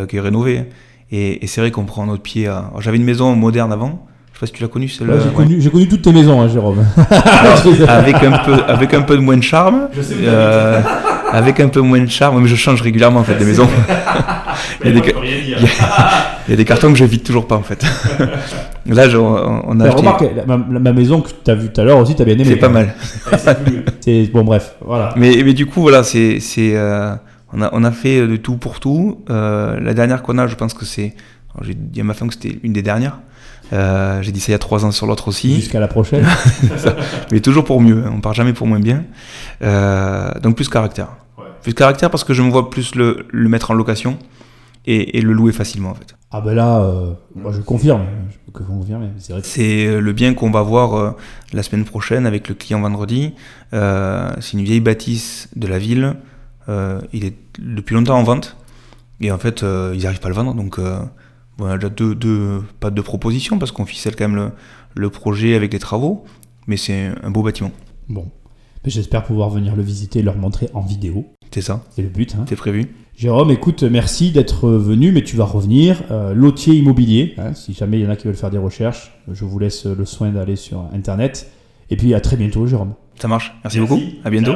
[0.08, 0.66] qui est rénovée.
[1.10, 2.72] Et, et c'est vrai qu'on prend notre pied à...
[2.78, 4.06] J'avais une maison moderne avant,
[4.40, 5.16] sais pas si tu l'as connu celle-là.
[5.22, 6.86] j'ai, connu, j'ai connu toutes tes maisons, hein, Jérôme.
[7.88, 9.90] avec, un peu, avec un peu de moins de charme.
[9.94, 10.82] Je sais euh,
[11.32, 13.68] avec un peu moins de charme, mais je change régulièrement en fait des maisons.
[14.86, 15.50] il, y a des, il,
[16.50, 17.86] y a, des cartons que je vide toujours pas en fait.
[18.86, 19.86] Là, on, a.
[19.86, 19.98] Acheté...
[19.98, 22.46] Remarque, ma, maison que tu as vue tout à l'heure aussi, tu as bien aimé.
[22.46, 22.96] C'est pas mal.
[24.00, 25.14] c'est, bon, bref, voilà.
[25.18, 26.40] Mais, mais du coup, voilà, c'est.
[26.40, 27.14] c'est euh,
[27.52, 29.20] on, a, on a fait de tout pour tout.
[29.30, 31.14] Euh, la dernière qu'on a, je pense que c'est.
[31.62, 33.20] J'ai dit à ma femme que c'était une des dernières.
[33.72, 35.56] Euh, j'ai dit ça il y a trois ans sur l'autre aussi.
[35.56, 36.26] Jusqu'à la prochaine.
[37.32, 38.12] Mais toujours pour mieux, hein.
[38.14, 39.06] on part jamais pour moins bien.
[39.62, 41.10] Euh, donc plus caractère.
[41.62, 44.18] Plus caractère parce que je me vois plus le, le mettre en location
[44.86, 46.16] et, le louer facilement en fait.
[46.32, 48.06] Ah ben là, euh, moi je confirme.
[48.32, 49.10] Je peux confirmer.
[49.44, 51.16] C'est le bien qu'on va voir
[51.54, 53.34] la semaine prochaine avec le client vendredi.
[53.72, 56.16] c'est une vieille bâtisse de la ville.
[56.68, 58.56] il est depuis longtemps en vente.
[59.22, 60.56] Et en fait, ils n'arrivent pas à le vendre.
[60.56, 60.80] Donc
[61.60, 64.52] on a déjà deux, deux, pas de propositions parce qu'on ficelle quand même le,
[64.96, 66.24] le, projet avec les travaux,
[66.68, 67.72] mais c'est un beau bâtiment.
[68.08, 68.26] Bon,
[68.86, 71.26] j'espère pouvoir venir le visiter et le montrer en vidéo.
[71.52, 71.84] C'est ça.
[71.92, 72.36] C'est le but.
[72.36, 72.46] Hein.
[72.48, 72.88] C'est prévu.
[73.16, 76.04] Jérôme, écoute, merci d'être venu, mais tu vas revenir.
[76.10, 79.12] Euh, lotier immobilier, hein, si jamais il y en a qui veulent faire des recherches,
[79.30, 81.52] je vous laisse le soin d'aller sur Internet.
[81.90, 82.94] Et puis à très bientôt, Jérôme.
[83.20, 83.54] Ça marche.
[83.64, 84.00] Merci, beaucoup.
[84.24, 84.54] À bientôt.